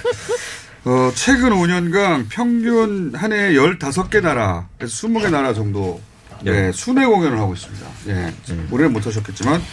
어, 0.85 1.11
최근 1.13 1.49
5년간 1.51 2.27
평균 2.29 3.13
한 3.13 3.33
해에 3.33 3.53
15개 3.53 4.21
나라, 4.21 4.67
그래서 4.77 5.07
20개 5.07 5.29
나라 5.29 5.53
정도, 5.53 6.01
예, 6.45 6.71
순회 6.73 7.05
공연을 7.05 7.37
하고 7.37 7.53
있습니다. 7.53 7.85
예, 8.07 8.33
올해는 8.71 8.93
못 8.93 9.05
하셨겠지만, 9.05 9.59
그 9.59 9.65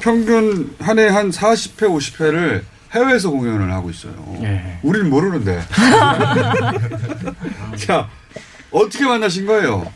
평균 0.00 0.74
한해한 0.80 1.30
40회, 1.30 1.78
50회를 1.80 2.62
해외에서 2.92 3.30
공연을 3.30 3.72
하고 3.72 3.90
있어요. 3.90 4.12
우리는 4.82 5.10
모르는데. 5.10 5.60
자, 7.76 8.08
어떻게 8.70 9.04
만나신 9.04 9.46
거예요? 9.46 9.90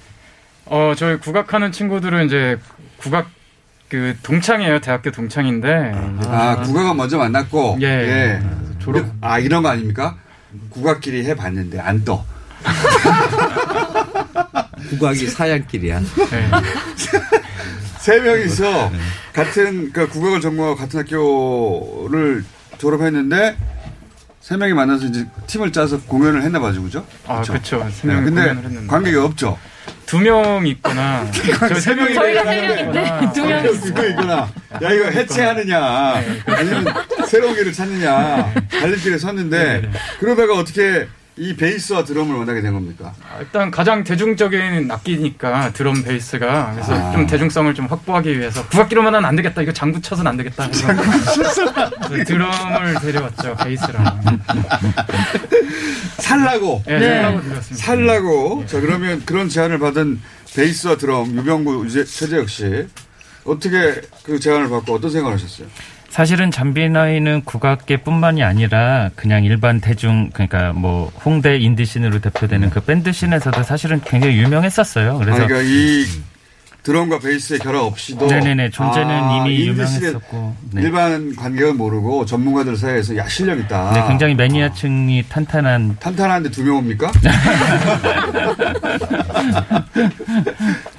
어, 0.66 0.92
저희 0.96 1.18
국악하는 1.18 1.72
친구들은 1.72 2.26
이제 2.26 2.58
국악 2.96 3.28
그 3.88 4.16
동창이에요. 4.22 4.80
대학교 4.80 5.10
동창인데. 5.10 5.92
아, 6.26 6.62
국악은 6.62 6.96
먼저 6.96 7.18
만났고. 7.18 7.78
예. 7.80 8.40
졸업. 8.78 9.06
아, 9.20 9.38
이런 9.38 9.62
거 9.62 9.68
아닙니까? 9.68 10.16
국악끼리 10.70 11.24
해봤는데 11.26 11.78
안 11.80 12.04
떠. 12.04 12.24
국악이 14.90 15.26
사양길이야. 15.26 16.00
세 18.00 18.18
명이서 18.20 18.90
같은, 19.32 19.92
그 19.92 20.08
국악을 20.08 20.40
전공하고 20.40 20.76
같은 20.76 21.00
학교를 21.00 22.44
졸업했는데 22.78 23.56
세 24.40 24.56
명이 24.56 24.72
만나서 24.72 25.06
이제 25.06 25.26
팀을 25.46 25.70
짜서 25.70 26.00
공연을 26.02 26.42
했나 26.42 26.58
봐죠, 26.58 26.82
그죠? 26.82 27.06
아, 27.26 27.42
그쵸. 27.42 27.86
세 27.92 28.08
네, 28.08 28.14
근데. 28.22 28.86
관객이 28.86 29.16
없죠? 29.16 29.58
두 30.06 30.18
명 30.18 30.66
있구나. 30.66 31.24
저희 31.68 31.80
세 31.80 31.94
명이 31.94 32.14
저희가 32.14 32.42
세 32.44 32.80
있구나. 32.80 33.32
두명 33.32 33.64
있구나. 33.64 34.36
야, 34.82 34.90
이거 34.92 35.04
해체하느냐. 35.10 36.14
아니면 36.46 36.84
새로운 37.28 37.54
길을 37.54 37.72
찾느냐. 37.72 38.54
갈림길에 38.70 39.18
섰는데, 39.18 39.90
그러다가 40.18 40.54
어떻게 40.54 41.06
이 41.40 41.56
베이스와 41.56 42.04
드럼을 42.04 42.36
원하게 42.36 42.60
된 42.60 42.74
겁니까? 42.74 43.14
일단 43.40 43.70
가장 43.70 44.04
대중적인 44.04 44.90
악기니까 44.90 45.72
드럼 45.72 46.02
베이스가 46.02 46.72
그래서 46.74 46.92
아. 46.92 47.12
좀 47.12 47.26
대중성을 47.26 47.72
좀 47.72 47.86
확보하기 47.86 48.38
위해서 48.38 48.62
국악기로만은 48.68 49.24
안 49.24 49.36
되겠다 49.36 49.62
이거 49.62 49.72
장구 49.72 50.02
쳐서는 50.02 50.30
안 50.32 50.36
되겠다 50.36 50.66
그래서 50.68 50.88
그래서 52.08 52.24
드럼을 52.26 52.94
데려왔죠 53.00 53.56
베이스랑 53.56 54.20
살라고. 56.18 56.82
네, 56.86 57.00
살라고 57.00 57.42
드렸습니다. 57.42 57.86
살라고. 57.86 58.66
자, 58.66 58.80
그러면 58.80 59.22
그런 59.24 59.48
제안을 59.48 59.78
받은 59.78 60.20
베이스와 60.54 60.96
드럼, 60.96 61.34
유병구, 61.36 61.88
최재혁 61.88 62.48
씨. 62.48 62.86
어떻게 63.44 64.00
그 64.22 64.38
제안을 64.38 64.68
받고 64.68 64.94
어떤 64.94 65.10
생각을 65.10 65.34
하셨어요? 65.34 65.66
사실은 66.10 66.50
잠비나이는 66.50 67.42
국악계뿐만이 67.44 68.42
아니라 68.42 69.10
그냥 69.14 69.44
일반 69.44 69.80
대중 69.80 70.30
그러니까 70.32 70.72
뭐 70.72 71.10
홍대 71.24 71.56
indie 71.56 71.78
scene으로 71.78 72.18
대표되는 72.18 72.70
그 72.70 72.80
밴드 72.80 73.12
scene에서도 73.12 73.62
사실은 73.62 74.00
굉장히 74.04 74.36
유명했었어요. 74.38 75.18
그래서 75.18 75.38
아니, 75.38 75.46
그러니까 75.46 75.70
이 75.70 76.04
드럼과 76.82 77.18
베이스의 77.18 77.58
결합 77.60 77.82
없이도 77.84 78.26
네네네, 78.26 78.70
존재는 78.70 79.30
이미 79.32 79.66
indie 79.66 79.67
scene에 79.67 79.68
유명했었고, 79.68 80.56
네. 80.72 80.82
일반 80.82 81.36
관객은 81.36 81.76
모르고 81.76 82.24
전문가들 82.24 82.76
사이에서 82.76 83.16
야 83.16 83.28
실력 83.28 83.58
있다. 83.58 83.92
네, 83.92 84.04
굉장히 84.08 84.34
매니아층이 84.34 85.24
탄탄한 85.28 85.96
탄탄한데 86.00 86.50
두 86.50 86.62
명 86.62 86.76
옵니까? 86.78 87.10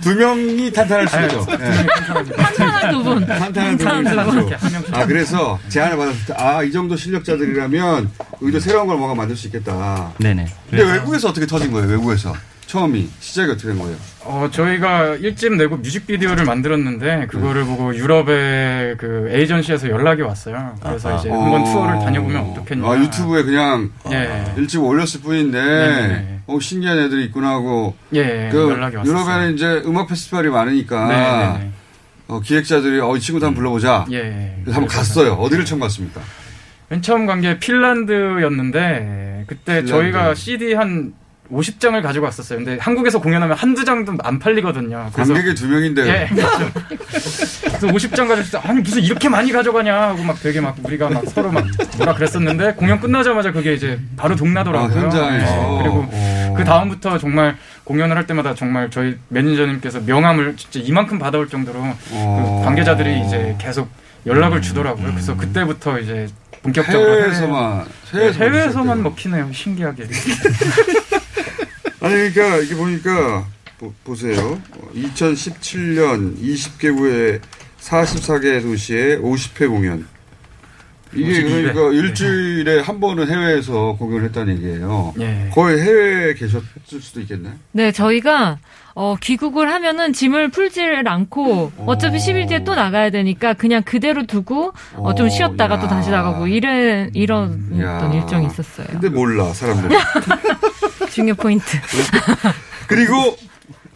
두 0.02 0.16
명이 0.16 0.72
탄탄할 0.72 1.08
수 1.08 1.20
있죠. 1.22 1.46
네. 1.58 1.86
탄탄한 2.36 2.92
두 2.92 3.04
분. 3.04 3.26
탄탄한 3.26 3.78
두 3.78 3.84
탄탄한 3.84 4.04
두 4.28 4.40
명이 4.40 4.86
분. 4.86 4.96
아 4.96 5.06
그래서 5.06 5.60
제안을 5.70 5.98
받았을 5.98 6.26
때 6.28 6.34
아 6.38 6.62
이 6.64 6.72
정도 6.72 6.96
실력자들이라면 6.96 8.10
우리도 8.40 8.60
새로운 8.60 8.88
걸 8.88 8.98
뭔가 8.98 9.16
만들 9.16 9.36
수 9.36 9.48
있겠다. 9.48 10.12
네네. 10.20 10.46
근데 10.70 10.84
외국에서 10.84 11.30
어떻게 11.30 11.46
터진 11.46 11.72
거예요? 11.72 11.88
외국에서 11.90 12.34
처음이 12.72 13.10
시작이 13.20 13.52
어떻게 13.52 13.68
된 13.68 13.80
거예요? 13.80 13.98
어, 14.24 14.48
저희가 14.50 15.16
일집 15.16 15.56
내고 15.56 15.76
뮤직비디오를 15.76 16.46
만들었는데 16.46 17.28
그거를 17.30 17.66
보고 17.66 17.94
유럽의 17.94 18.96
그 18.98 19.28
에이전시에서 19.30 19.90
연락이 19.90 20.22
왔어요. 20.22 20.74
그래서 20.82 21.10
아하. 21.10 21.20
이제 21.20 21.30
한번 21.30 21.64
어. 21.64 21.66
투어를 21.66 22.00
다녀보면 22.00 22.52
어떻겠냐. 22.52 22.88
아 22.90 22.98
유튜브에 22.98 23.44
그냥 23.44 23.92
예. 24.14 24.54
일찍 24.56 24.82
올렸을 24.82 25.20
뿐인데 25.22 25.62
네네네. 25.62 26.40
어 26.48 26.60
신기한 26.62 26.98
애들이 27.00 27.26
있구나 27.26 27.50
하고 27.50 27.94
예, 28.14 28.48
그 28.50 28.70
연락이 28.70 28.96
왔었어요. 28.96 29.20
유럽에는 29.20 29.54
이제 29.56 29.82
음악 29.86 30.08
페스티벌이 30.08 30.48
많으니까 30.50 31.08
네네네. 31.10 31.72
어, 32.30 32.40
기획자들이 32.40 33.02
어, 33.02 33.18
이 33.18 33.20
친구도 33.20 33.48
한번 33.48 33.58
불러보자. 33.62 34.06
예. 34.14 34.56
그래서 34.64 34.80
한번 34.80 34.88
갔어요. 34.88 35.34
어디를 35.34 35.66
처음 35.66 35.82
갔습니까? 35.82 36.22
맨 36.88 37.02
처음 37.02 37.26
간 37.26 37.42
게 37.42 37.60
핀란드였는데 37.60 39.44
그때 39.48 39.84
핀란드. 39.84 39.92
저희가 39.92 40.36
CD 40.36 40.74
한 40.74 41.14
50장을 41.52 42.02
가지고 42.02 42.26
왔었어요. 42.26 42.60
근데 42.60 42.78
한국에서 42.80 43.20
공연하면 43.20 43.58
한두 43.58 43.84
장도 43.84 44.16
안 44.24 44.40
팔리거든요. 44.40 45.10
그래서 45.14 45.34
관객이 45.34 45.56
두 45.56 45.68
명인데 45.68 46.08
예, 46.08 46.28
그렇죠. 46.34 46.72
그래서 46.78 47.88
50장 47.88 48.28
가지고 48.28 48.60
아니 48.60 48.82
무슨 48.82 49.02
이렇게 49.02 49.28
많이 49.30 49.52
가져가냐 49.52 49.94
하고 49.94 50.24
막 50.24 50.42
되게 50.42 50.62
막 50.62 50.78
우리가 50.84 51.10
막 51.10 51.26
서로 51.28 51.52
막 51.52 51.66
뭐라 51.98 52.14
그랬었는데 52.14 52.74
공연 52.74 53.00
끝나자마자 53.00 53.52
그게 53.52 53.74
이제 53.74 54.00
바로 54.16 54.36
동나더라고요. 54.36 54.98
아, 54.98 55.02
현장에서. 55.02 55.78
예, 55.80 55.84
그리고 55.84 56.10
그 56.56 56.64
다음부터 56.64 57.18
정말 57.18 57.58
공연을 57.84 58.16
할 58.16 58.26
때마다 58.26 58.56
정말 58.56 58.90
저희 58.90 59.18
매니저님께서 59.30 60.02
명함을 60.02 60.56
진짜 60.56 60.80
이만큼 60.82 61.20
받아올 61.20 61.50
정도로 61.50 61.80
어. 62.12 62.58
그 62.60 62.66
관계자들이 62.66 63.26
이제 63.26 63.56
계속 63.60 63.90
연락을 64.26 64.62
주더라고요. 64.62 65.12
그래서 65.12 65.36
그때부터 65.36 66.00
이제 66.00 66.28
본격적으로 66.62 67.14
해외에서만 67.14 67.86
해외, 68.14 68.24
해외에서만 68.26 68.54
해외에서만 68.54 69.04
먹히네요. 69.04 69.52
신기하게. 69.52 70.08
아니 72.02 72.32
그러니까 72.32 72.58
이게 72.58 72.76
보니까 72.76 73.46
보, 74.04 74.16
세요 74.16 74.60
2017년 74.96 76.38
20개국의 76.42 77.40
44개 77.80 78.62
도시에 78.62 79.18
50회 79.18 79.68
공연. 79.68 80.08
이게 81.14 81.42
52 81.42 81.54
회. 81.54 81.62
그러니까 81.74 81.82
일주일에 81.92 82.80
한 82.82 83.00
번은 83.00 83.28
해외에서 83.28 83.96
공연을 83.98 84.26
했다는 84.26 84.58
얘기예요. 84.58 85.14
예. 85.20 85.50
거의 85.52 85.82
해외에 85.82 86.34
계셨을 86.36 86.62
수도 87.02 87.22
있겠네. 87.22 87.50
네, 87.72 87.92
저희가 87.92 88.60
어, 88.94 89.16
귀국을 89.20 89.72
하면은 89.72 90.14
짐을 90.14 90.50
풀지를 90.50 91.08
않고 91.08 91.72
어차피 91.86 92.18
10일 92.18 92.48
뒤에 92.50 92.64
또 92.64 92.76
나가야 92.76 93.10
되니까 93.10 93.54
그냥 93.54 93.84
그대로 93.84 94.26
두고 94.26 94.74
어, 94.96 95.16
좀 95.16 95.26
어, 95.26 95.30
쉬었다가 95.30 95.76
야. 95.76 95.80
또 95.80 95.88
다시 95.88 96.10
나가고 96.10 96.48
이래 96.48 97.10
이런 97.14 97.80
야. 97.82 97.98
어떤 97.98 98.14
일정이 98.14 98.48
있었어요. 98.48 98.88
근데 98.92 99.10
몰라 99.10 99.52
사람들이. 99.54 99.96
중요 101.12 101.34
포인트. 101.36 101.78
그리고 102.88 103.38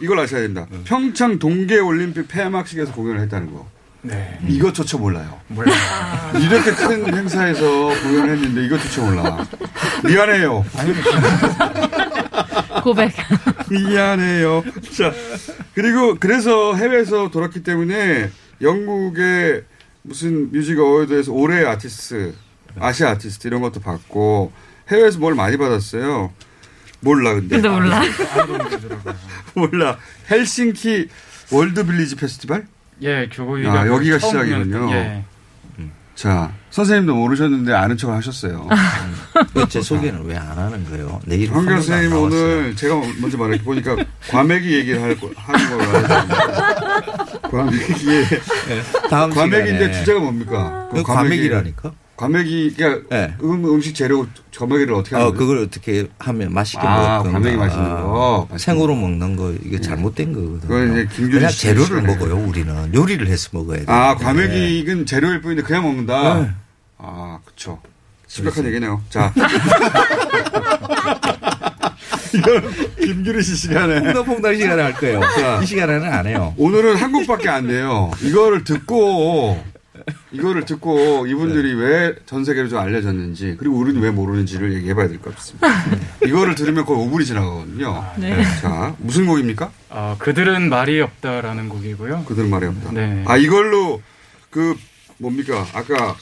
이걸 0.02 0.20
아셔야 0.20 0.42
된다. 0.42 0.68
평창 0.84 1.40
동계 1.40 1.80
올림픽 1.80 2.28
폐막식에서 2.28 2.92
공연을 2.94 3.22
했다는 3.22 3.54
거. 3.54 3.68
네. 4.02 4.40
이것조차 4.48 4.98
몰라요. 4.98 5.40
몰라요. 5.48 5.76
이렇게 6.40 6.72
큰 6.72 7.14
행사에서 7.14 7.64
공연을 7.66 8.30
했는데 8.30 8.66
이것조차 8.66 9.02
몰라. 9.02 9.48
미안해요. 10.06 10.64
고백. 12.84 13.14
미안해요. 13.72 14.64
자, 14.96 15.12
그리고 15.74 16.18
그래서 16.20 16.76
해외에서 16.76 17.32
돌았기 17.32 17.64
때문에 17.64 18.30
영국의 18.62 19.64
무슨 20.04 20.52
music 20.52 20.80
award에서 20.80 21.32
올해 21.32 21.66
아티스트, 21.66 22.36
아시아 22.80 23.12
아티스트 23.12 23.48
이런 23.48 23.62
것도 23.62 23.80
받고 23.80 24.52
해외에서 24.90 25.18
뭘 25.18 25.34
많이 25.34 25.58
받았어요. 25.58 26.32
몰라 27.02 27.34
근데. 27.36 27.56
근데 27.62 27.70
몰라. 27.70 28.02
몰라. 29.54 29.98
헬싱키 30.30 31.08
World 31.52 31.86
Village 31.86 32.16
Festival? 32.16 32.66
예, 33.02 33.28
교익이가 33.32 33.82
아, 33.82 33.88
여기가 33.88 34.20
시작이군요. 34.20 34.92
예. 34.94 35.24
자, 36.16 36.54
선생님도 36.70 37.14
모르셨는데 37.14 37.74
아는 37.74 37.98
척을 37.98 38.16
하셨어요. 38.16 38.70
제 39.68 39.82
소개는 39.82 40.24
왜 40.24 40.38
안 40.38 40.58
하는 40.58 40.86
거예요? 40.86 41.20
내 41.26 41.36
이름 41.36 41.56
황교 41.56 41.72
한 41.72 41.76
번도 41.76 41.76
안 41.76 41.82
선생님 41.82 42.10
나왔어요. 42.18 42.42
오늘 42.58 42.76
제가 42.78 42.96
먼저 43.20 43.38
말할게 43.38 43.64
보니까 43.64 43.98
과메기 44.30 44.74
얘기를 44.76 45.02
할 45.02 45.20
거, 45.20 45.30
하는 45.36 45.70
걸로 45.70 45.84
알았는데 45.90 46.36
과메기에 47.52 48.24
다음 49.10 49.30
과메기인데. 49.34 49.92
주제가 49.92 50.20
뭡니까? 50.22 50.88
그 50.94 51.04
과메기라니까? 51.04 51.92
과메기 52.18 52.74
그러니까 52.78 53.08
네. 53.10 53.34
음, 53.44 53.66
음식 53.66 53.94
재료 53.94 54.26
과메기를 54.58 54.94
어떻게 54.94 55.16
하는 55.16 55.28
어? 55.30 55.34
그걸 55.34 55.58
어떻게 55.60 56.08
하면 56.20 56.54
맛있게 56.54 56.80
아, 56.88 57.18
먹을 57.18 57.32
과메기 57.34 57.58
맛있는 57.58 57.90
거. 57.90 58.48
생으로 58.58 58.96
먹는 58.96 59.36
거 59.36 59.52
이게 59.64 59.82
잘못된 59.82 60.32
거거든요. 60.32 60.62
그건 60.62 60.92
이제 60.94 61.08
김규리 61.14 61.34
그냥 61.40 61.50
씨 61.52 61.62
재료를. 61.62 62.02
먹어요. 62.04 62.38
우리는 62.38 62.94
요리를 62.94 63.28
해서 63.28 63.50
먹어야 63.52 63.80
돼. 63.80 63.86
아 63.88 64.16
과메기는 64.16 65.06
재료일 65.06 65.42
뿐인데 65.42 65.64
그냥 65.64 65.84
먹는다. 65.84 66.40
네. 66.42 66.50
아 66.98 67.40
그렇죠. 67.44 67.82
심각한 68.28 68.66
얘기네요. 68.66 69.02
자. 69.10 69.34
김규리 73.02 73.44
씨 73.44 73.56
시간에. 73.56 74.00
홍당홍당 74.00 74.56
시간에 74.56 74.82
할 74.84 74.94
거예요. 74.94 75.20
자. 75.22 75.60
이 75.62 75.66
시간에는 75.66 76.12
안 76.12 76.28
해요. 76.28 76.54
오늘은 76.58 76.96
한국밖에 76.96 77.50
안 77.50 77.68
돼요. 77.68 78.12
이거를 78.22 78.64
듣고 78.64 79.62
이거를 80.32 80.66
듣고 80.66 81.26
이분들이 81.28 81.74
왜 81.74 82.14
전 82.26 82.44
세계로 82.46 82.68
좀 82.70 82.80
알려졌는지 82.80 83.56
그리고 83.58 83.78
우리는 83.78 84.00
왜 84.02 84.12
모르는지를 84.12 84.74
얘기해봐야 84.76 85.08
될 85.08 85.20
것 85.20 85.36
같습니다. 85.36 85.68
이거를 86.26 86.56
들으면 86.56 86.86
거의 86.86 87.00
5분이 87.08 87.26
지나가거든요. 87.26 88.06
네. 88.18 88.44
자 88.62 88.96
무슨 89.00 89.26
곡입니까? 89.26 89.72
아, 89.90 90.16
그들은 90.20 90.70
말이 90.70 91.00
없다라는 91.02 91.70
곡이고요. 91.70 92.26
그들은 92.26 92.50
말이 92.50 92.66
없다. 92.68 92.92
네. 92.92 93.24
아 93.28 93.38
이걸로 93.38 94.02
그 94.50 94.76
뭡니까 95.18 95.66
아까 95.74 96.16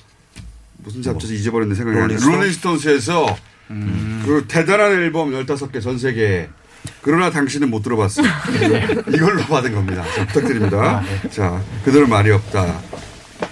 무슨 0.77 1.01
잡지에서 1.01 1.33
잊어버렸는데 1.33 1.77
생각이. 1.77 1.97
Rolling 1.99 2.18
Stone? 2.18 2.33
Rolling 2.35 2.77
Stones에서 2.77 3.37
그 4.25 4.45
대단한 4.47 4.91
앨범 4.91 5.31
15개 5.31 5.81
전 5.81 5.97
세계에 5.97 6.49
그러나 7.01 7.29
당신은 7.31 7.69
못 7.69 7.81
들어봤어요. 7.81 8.27
이걸로 9.13 9.41
받은 9.43 9.73
겁니다. 9.73 10.03
자, 10.15 10.25
부탁드립니다. 10.27 11.01
자, 11.31 11.61
그들은 11.85 12.09
말이 12.09 12.29
없다. 12.31 12.81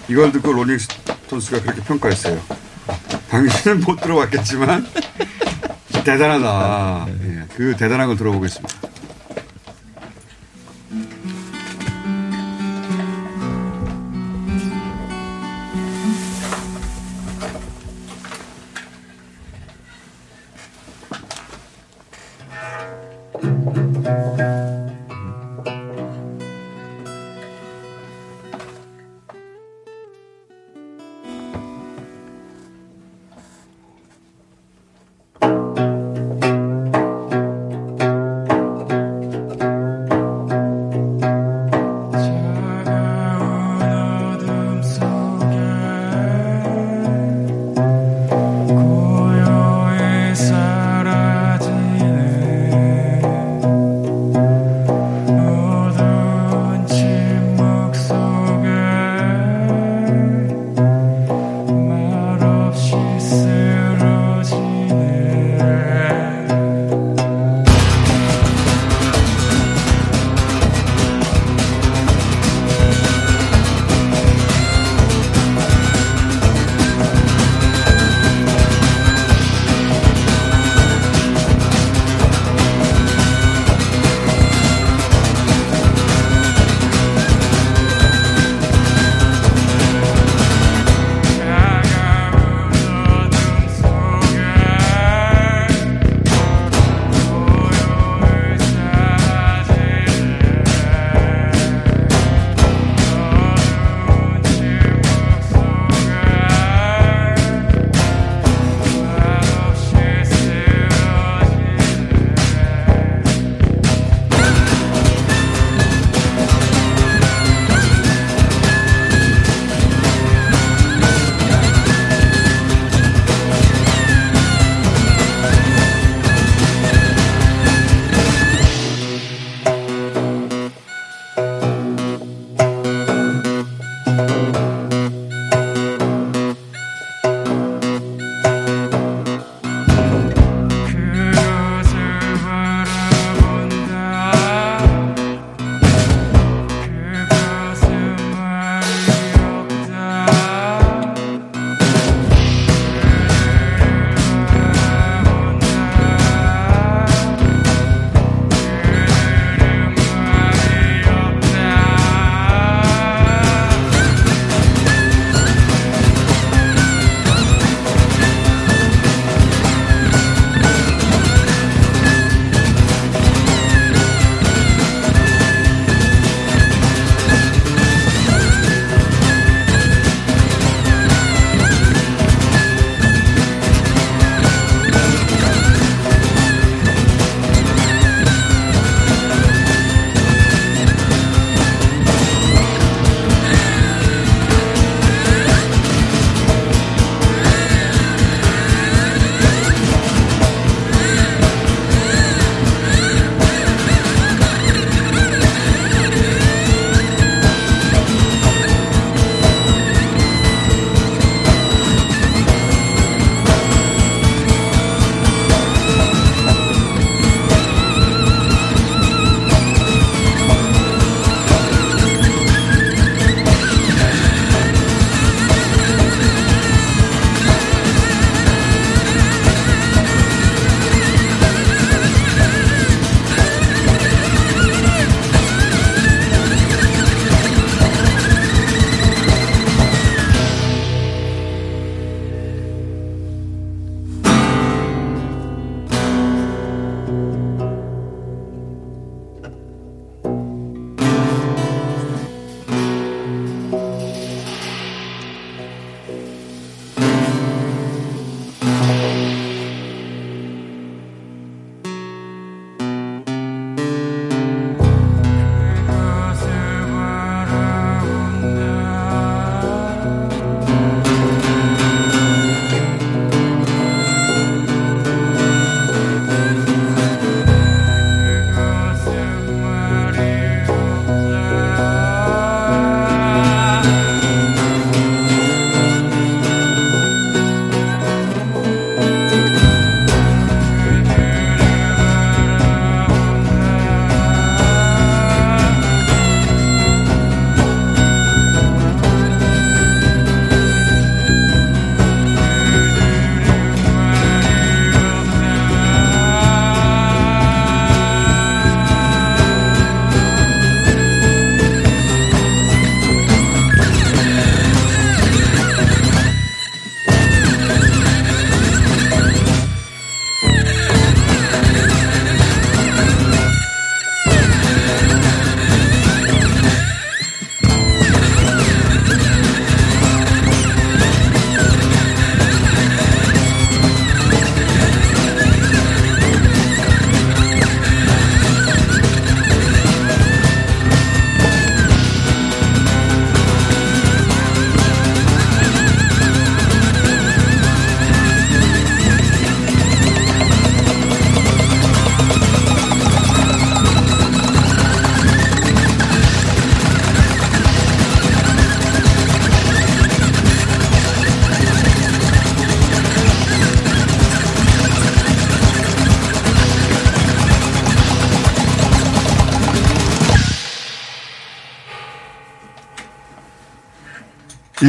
이걸 0.08 0.32
듣고 0.32 0.52
Rolling 0.52 1.03
Stones가 1.03 1.62
그렇게 1.62 1.80
평가했어요. 1.82 2.40
당신은 3.30 3.80
못 3.80 4.00
들어봤겠지만 4.00 4.86
대단하다. 6.04 7.06
예, 7.24 7.44
그 7.56 7.76
대단한 7.76 8.08
걸 8.08 8.16
들어보겠습니다. 8.16 8.81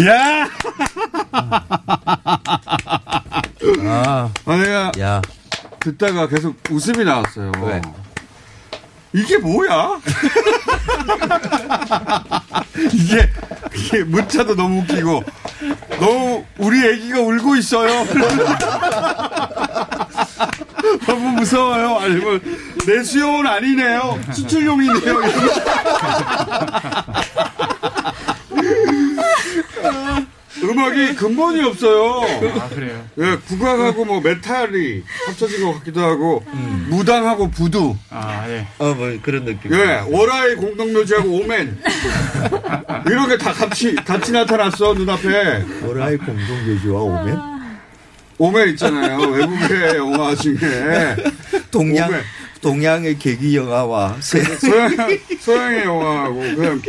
야! 0.07 0.49
아, 3.85 4.31
아, 4.45 4.57
내가 4.57 4.91
야. 4.99 5.21
듣다가 5.79 6.27
계속 6.27 6.55
웃음이 6.71 7.03
나왔어요. 7.03 7.51
왜? 7.61 7.79
이게 9.13 9.37
뭐야? 9.37 9.99
이게, 12.91 13.29
이게 13.75 14.03
문자도 14.03 14.55
너무 14.55 14.81
웃기고, 14.81 15.23
너무 15.99 16.43
우리 16.57 16.83
애기가 16.87 17.19
울고 17.19 17.55
있어요. 17.57 18.05
너무 21.05 21.29
무서워요. 21.33 21.97
아니면 21.99 22.41
내 22.87 23.03
수영은 23.03 23.45
아니네요. 23.45 24.19
수출용이네요. 24.33 25.21
음악이 30.63 31.15
근본이 31.15 31.61
없어요. 31.63 32.21
아, 32.61 32.69
그래요? 32.69 33.03
예, 33.17 33.35
국악하고 33.47 34.05
뭐 34.05 34.21
메탈이 34.21 35.01
합쳐진 35.25 35.63
것 35.65 35.73
같기도 35.79 36.01
하고, 36.01 36.43
무당하고 36.89 37.49
부두. 37.49 37.95
아, 38.11 38.45
예. 38.47 38.67
어, 38.77 38.93
뭐 38.93 39.17
그런 39.23 39.45
느낌. 39.45 39.73
예, 39.73 40.03
월화의 40.07 40.55
공동묘지하고 40.57 41.27
오멘. 41.29 41.79
이런 43.07 43.29
게 43.29 43.37
다 43.37 43.51
같이, 43.51 43.95
같이 43.95 44.31
나타났어, 44.31 44.93
눈앞에. 44.93 45.65
월화의 45.83 46.17
공동묘지와 46.19 47.01
오멘? 47.01 47.37
오멘 48.37 48.69
있잖아요. 48.69 49.19
외국의 49.21 49.95
영화 49.97 50.35
중에. 50.35 51.15
동양, 51.71 52.09
오멘. 52.09 52.21
동양의 52.61 53.17
계기 53.17 53.57
영화와 53.57 54.17
세. 54.21 54.41
서양, 54.43 54.95
서양의 55.39 55.83
영화하고, 55.83 56.39
그냥, 56.55 56.81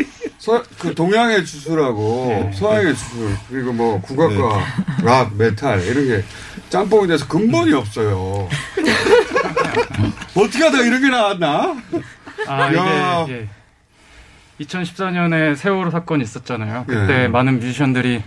서, 0.44 0.62
그 0.78 0.94
동양의 0.94 1.46
주술하고, 1.46 2.50
서양의 2.52 2.94
주술, 2.94 3.34
그리고 3.48 3.72
뭐, 3.72 3.98
국악과 4.02 4.62
락, 5.02 5.34
메탈, 5.36 5.80
이런 5.82 6.06
게 6.06 6.22
짬뽕이 6.68 7.08
돼서 7.08 7.26
근본이 7.26 7.72
없어요. 7.72 8.46
어떻게 10.36 10.64
하다 10.64 10.82
이런 10.82 11.00
게 11.00 11.08
나왔나? 11.08 11.76
아, 12.46 12.74
야. 12.74 13.24
이게, 13.24 13.32
예. 13.32 13.48
2014년에 14.62 15.56
세월호 15.56 15.90
사건이 15.90 16.22
있었잖아요. 16.22 16.84
그때 16.86 17.22
예. 17.22 17.28
많은 17.28 17.60
뮤지션들이 17.60 18.22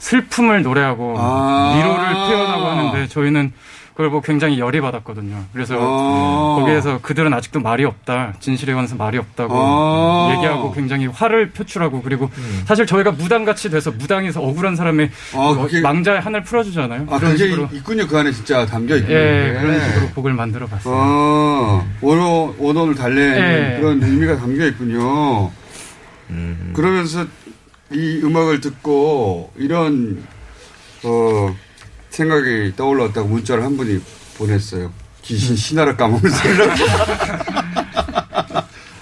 슬픔을 0.00 0.62
노래하고 0.62 1.14
아. 1.16 1.76
위로를 1.78 2.12
표현하고 2.12 2.66
하는데 2.66 3.08
저희는 3.08 3.54
그걸 3.94 4.10
보고 4.10 4.22
굉장히 4.22 4.58
열이 4.58 4.80
받았거든요. 4.80 5.44
그래서 5.52 5.76
아. 5.78 6.56
거기에서 6.58 6.98
그들은 7.00 7.32
아직도 7.32 7.60
말이 7.60 7.84
없다. 7.84 8.34
진실에 8.40 8.74
관해서 8.74 8.96
말이 8.96 9.18
없다고 9.18 9.54
아. 9.56 10.28
음. 10.30 10.36
얘기하고 10.36 10.72
굉장히 10.72 11.06
화를 11.06 11.50
표출하고 11.50 12.02
그리고 12.02 12.28
사실 12.66 12.86
저희가 12.86 13.12
무당같이 13.12 13.70
돼서 13.70 13.92
무당에서 13.92 14.42
억울한 14.42 14.74
사람의 14.74 15.10
아, 15.34 15.36
뭐 15.36 15.66
그게- 15.66 15.80
망자의 15.80 16.20
한을 16.20 16.42
풀어주잖아요. 16.42 17.02
아, 17.08 17.18
그런 17.18 17.32
그게 17.34 17.44
식으로 17.44 17.68
있군요. 17.72 18.08
그 18.08 18.18
안에 18.18 18.32
진짜 18.32 18.66
담겨 18.66 18.96
있군요. 18.96 19.14
예, 19.14 19.56
그런 19.60 19.78
네. 19.78 19.84
식으로 19.92 20.08
곡을 20.10 20.32
만들어 20.32 20.66
봤어요. 20.66 20.94
아, 20.96 21.84
원어, 22.00 22.52
원어를 22.58 22.96
달래는 22.96 23.74
예. 23.76 23.80
그런 23.80 24.02
의미가 24.02 24.38
담겨 24.38 24.66
있군요. 24.66 25.52
그러면서 26.72 27.24
이 27.92 28.20
음악을 28.24 28.60
듣고 28.60 29.52
이런, 29.56 30.24
어, 31.04 31.54
생각이 32.14 32.74
떠올랐다고 32.76 33.28
문자를 33.28 33.64
한 33.64 33.76
분이 33.76 34.00
보냈어요. 34.38 34.92
귀신 35.22 35.56
신하라 35.56 35.96
까먹으면서. 35.96 36.48
이렇게. 36.48 36.84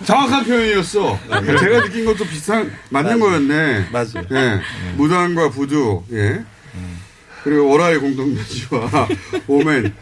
정확한 0.05 0.45
표현이었어. 0.45 1.19
제가 1.61 1.83
느낀 1.85 2.05
것도 2.07 2.25
비슷한, 2.25 2.73
맞는 2.91 3.21
거였네. 3.21 3.89
맞아요. 3.93 4.27
예. 4.33 4.61
무당과 4.97 5.51
부두, 5.51 6.03
예. 6.13 6.43
그리고 7.45 7.69
월화의 7.69 7.99
공동묘지와 7.99 9.09
오멘. 9.47 9.95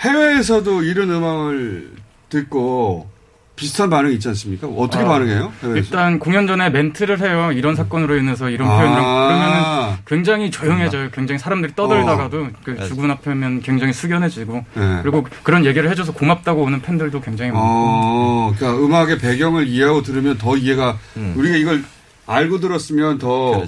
해외에서도 0.00 0.82
이런 0.82 1.10
음악을 1.10 1.92
듣고 2.30 3.10
비슷한 3.56 3.88
반응이 3.90 4.14
있지 4.14 4.28
않습니까? 4.28 4.66
어떻게 4.68 5.02
아, 5.02 5.08
반응해요? 5.08 5.52
해외에서? 5.62 5.78
일단 5.78 6.18
공연 6.18 6.46
전에 6.46 6.68
멘트를 6.70 7.20
해요. 7.20 7.50
이런 7.52 7.74
사건으로 7.74 8.16
인해서 8.18 8.50
이런 8.50 8.68
아. 8.68 8.76
표현이랑 8.76 9.02
그러면은 9.26 9.96
굉장히 10.06 10.50
조용해져요. 10.50 11.10
굉장히 11.10 11.38
사람들이 11.38 11.74
떠들다가도 11.74 12.48
그 12.62 12.70
맞아. 12.72 12.86
죽은 12.86 13.10
앞에 13.10 13.34
면 13.34 13.60
굉장히 13.62 13.92
숙연해지고 13.94 14.64
네. 14.74 14.98
그리고 15.02 15.26
그런 15.42 15.64
얘기를 15.64 15.90
해줘서 15.90 16.12
고맙다고 16.12 16.62
오는 16.62 16.80
팬들도 16.82 17.20
굉장히 17.22 17.50
많고 17.50 17.66
어, 17.68 18.54
그러니까 18.56 18.84
음악의 18.84 19.18
배경을 19.18 19.66
이해하고 19.66 20.02
들으면 20.02 20.36
더 20.36 20.56
이해가 20.56 20.98
우리가 21.34 21.56
이걸 21.56 21.82
알고 22.26 22.60
들었으면 22.60 23.18
더 23.18 23.64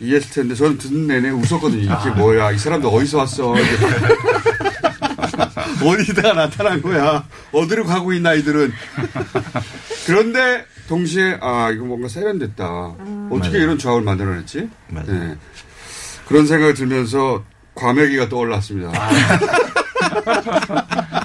이해했을 0.00 0.30
텐데 0.32 0.54
저는 0.56 0.78
듣는 0.78 1.06
내내 1.06 1.30
웃었거든요. 1.30 1.82
이게 1.82 2.10
뭐야? 2.16 2.50
이 2.50 2.58
사람들 2.58 2.88
어디서 2.92 3.18
왔어? 3.18 3.54
어디다가 5.86 6.32
나타난 6.34 6.82
거야? 6.82 7.26
어디로 7.52 7.84
가고 7.84 8.12
있나 8.12 8.34
이들은? 8.34 8.72
그런데 10.06 10.64
동시에 10.88 11.38
아 11.40 11.70
이거 11.70 11.84
뭔가 11.84 12.08
세련됐다. 12.08 12.64
어떻게 13.30 13.48
맞아요. 13.50 13.62
이런 13.62 13.78
조합을 13.78 14.02
만들어냈지? 14.02 14.68
네. 14.88 15.36
그런 16.26 16.46
생각이 16.46 16.74
들면서 16.74 17.44
과메기가 17.74 18.28
떠올랐습니다. 18.28 18.92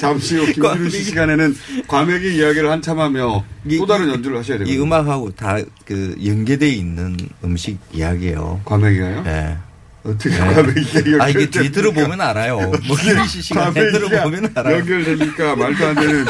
잠시 0.00 0.36
후 0.38 0.46
김준우 0.52 0.88
씨 0.88 1.04
시간에는 1.04 1.54
과메기 1.86 2.36
이야기를 2.36 2.70
한참 2.70 3.00
하며 3.00 3.44
또 3.78 3.86
다른 3.86 4.08
연주를 4.08 4.38
하셔야 4.38 4.56
이 4.56 4.58
되거든요. 4.60 4.82
음악하고 4.84 5.30
다 5.32 5.58
그 5.84 6.14
연계되어 6.24 6.68
있는 6.68 7.16
음식 7.42 7.78
이야기예요. 7.92 8.60
과메기가요? 8.64 9.22
네. 9.24 9.56
어떻게 10.02 10.30
과메기가 10.36 11.24
아, 11.24 11.28
이게? 11.28 11.50
뒤 11.50 11.70
들어보면 11.70 12.20
알아요. 12.20 12.56
뭐, 12.58 12.96
씨 13.26 13.42
시간에 13.42 13.66
과메기가 13.72 13.98
들어보면 14.08 14.52
알아요. 14.54 14.76
연결되니까 14.78 15.56
말도 15.56 15.86
안 15.86 15.94
되는. 15.94 16.26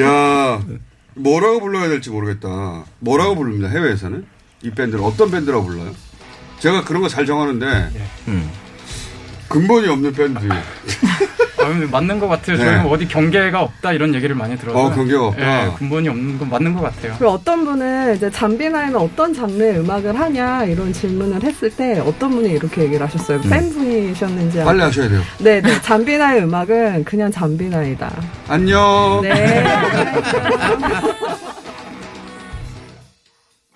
야, 0.00 0.62
뭐라고 1.14 1.60
불러야 1.60 1.88
될지 1.88 2.10
모르겠다. 2.10 2.84
뭐라고 2.98 3.36
부릅니다, 3.36 3.68
해외에서는? 3.68 4.24
이 4.62 4.70
밴드를 4.70 5.02
어떤 5.04 5.30
밴드라고 5.30 5.66
불러요? 5.66 5.94
제가 6.58 6.84
그런 6.84 7.02
거 7.02 7.08
잘 7.08 7.26
정하는데, 7.26 7.90
음. 8.28 8.50
근본이 9.52 9.88
없는 9.88 10.12
밴드. 10.12 10.38
아, 11.58 11.68
맞는 11.92 12.18
것 12.18 12.26
같아요. 12.26 12.56
네. 12.56 12.64
저는 12.64 12.86
어디 12.86 13.06
경계가 13.06 13.60
없다 13.62 13.92
이런 13.92 14.12
얘기를 14.16 14.34
많이 14.34 14.58
들어서 14.58 14.76
어, 14.76 14.90
경계가 14.92 15.26
없다. 15.28 15.66
예, 15.66 15.70
근본이 15.78 16.08
없는 16.08 16.38
건 16.38 16.50
맞는 16.50 16.74
것 16.74 16.80
같아요. 16.82 17.14
그리고 17.18 17.34
어떤 17.34 17.64
분은 17.64 18.16
이제 18.16 18.28
잠비나이는 18.30 18.96
어떤 18.96 19.32
장르의 19.32 19.78
음악을 19.78 20.18
하냐 20.18 20.64
이런 20.64 20.92
질문을 20.92 21.40
했을 21.44 21.70
때 21.70 22.00
어떤 22.00 22.30
분이 22.30 22.50
이렇게 22.50 22.82
얘기를 22.82 23.06
하셨어요. 23.06 23.38
음. 23.44 23.48
팬분이셨는지 23.50 24.58
빨리 24.58 24.80
아마- 24.80 24.86
하셔야 24.86 25.08
돼요. 25.08 25.20
네 25.38 25.60
네 25.60 25.80
잠비나이 25.82 26.40
음악은 26.40 27.04
그냥 27.04 27.30
잠비나이다. 27.30 28.10
안녕. 28.48 29.20
네. 29.22 29.64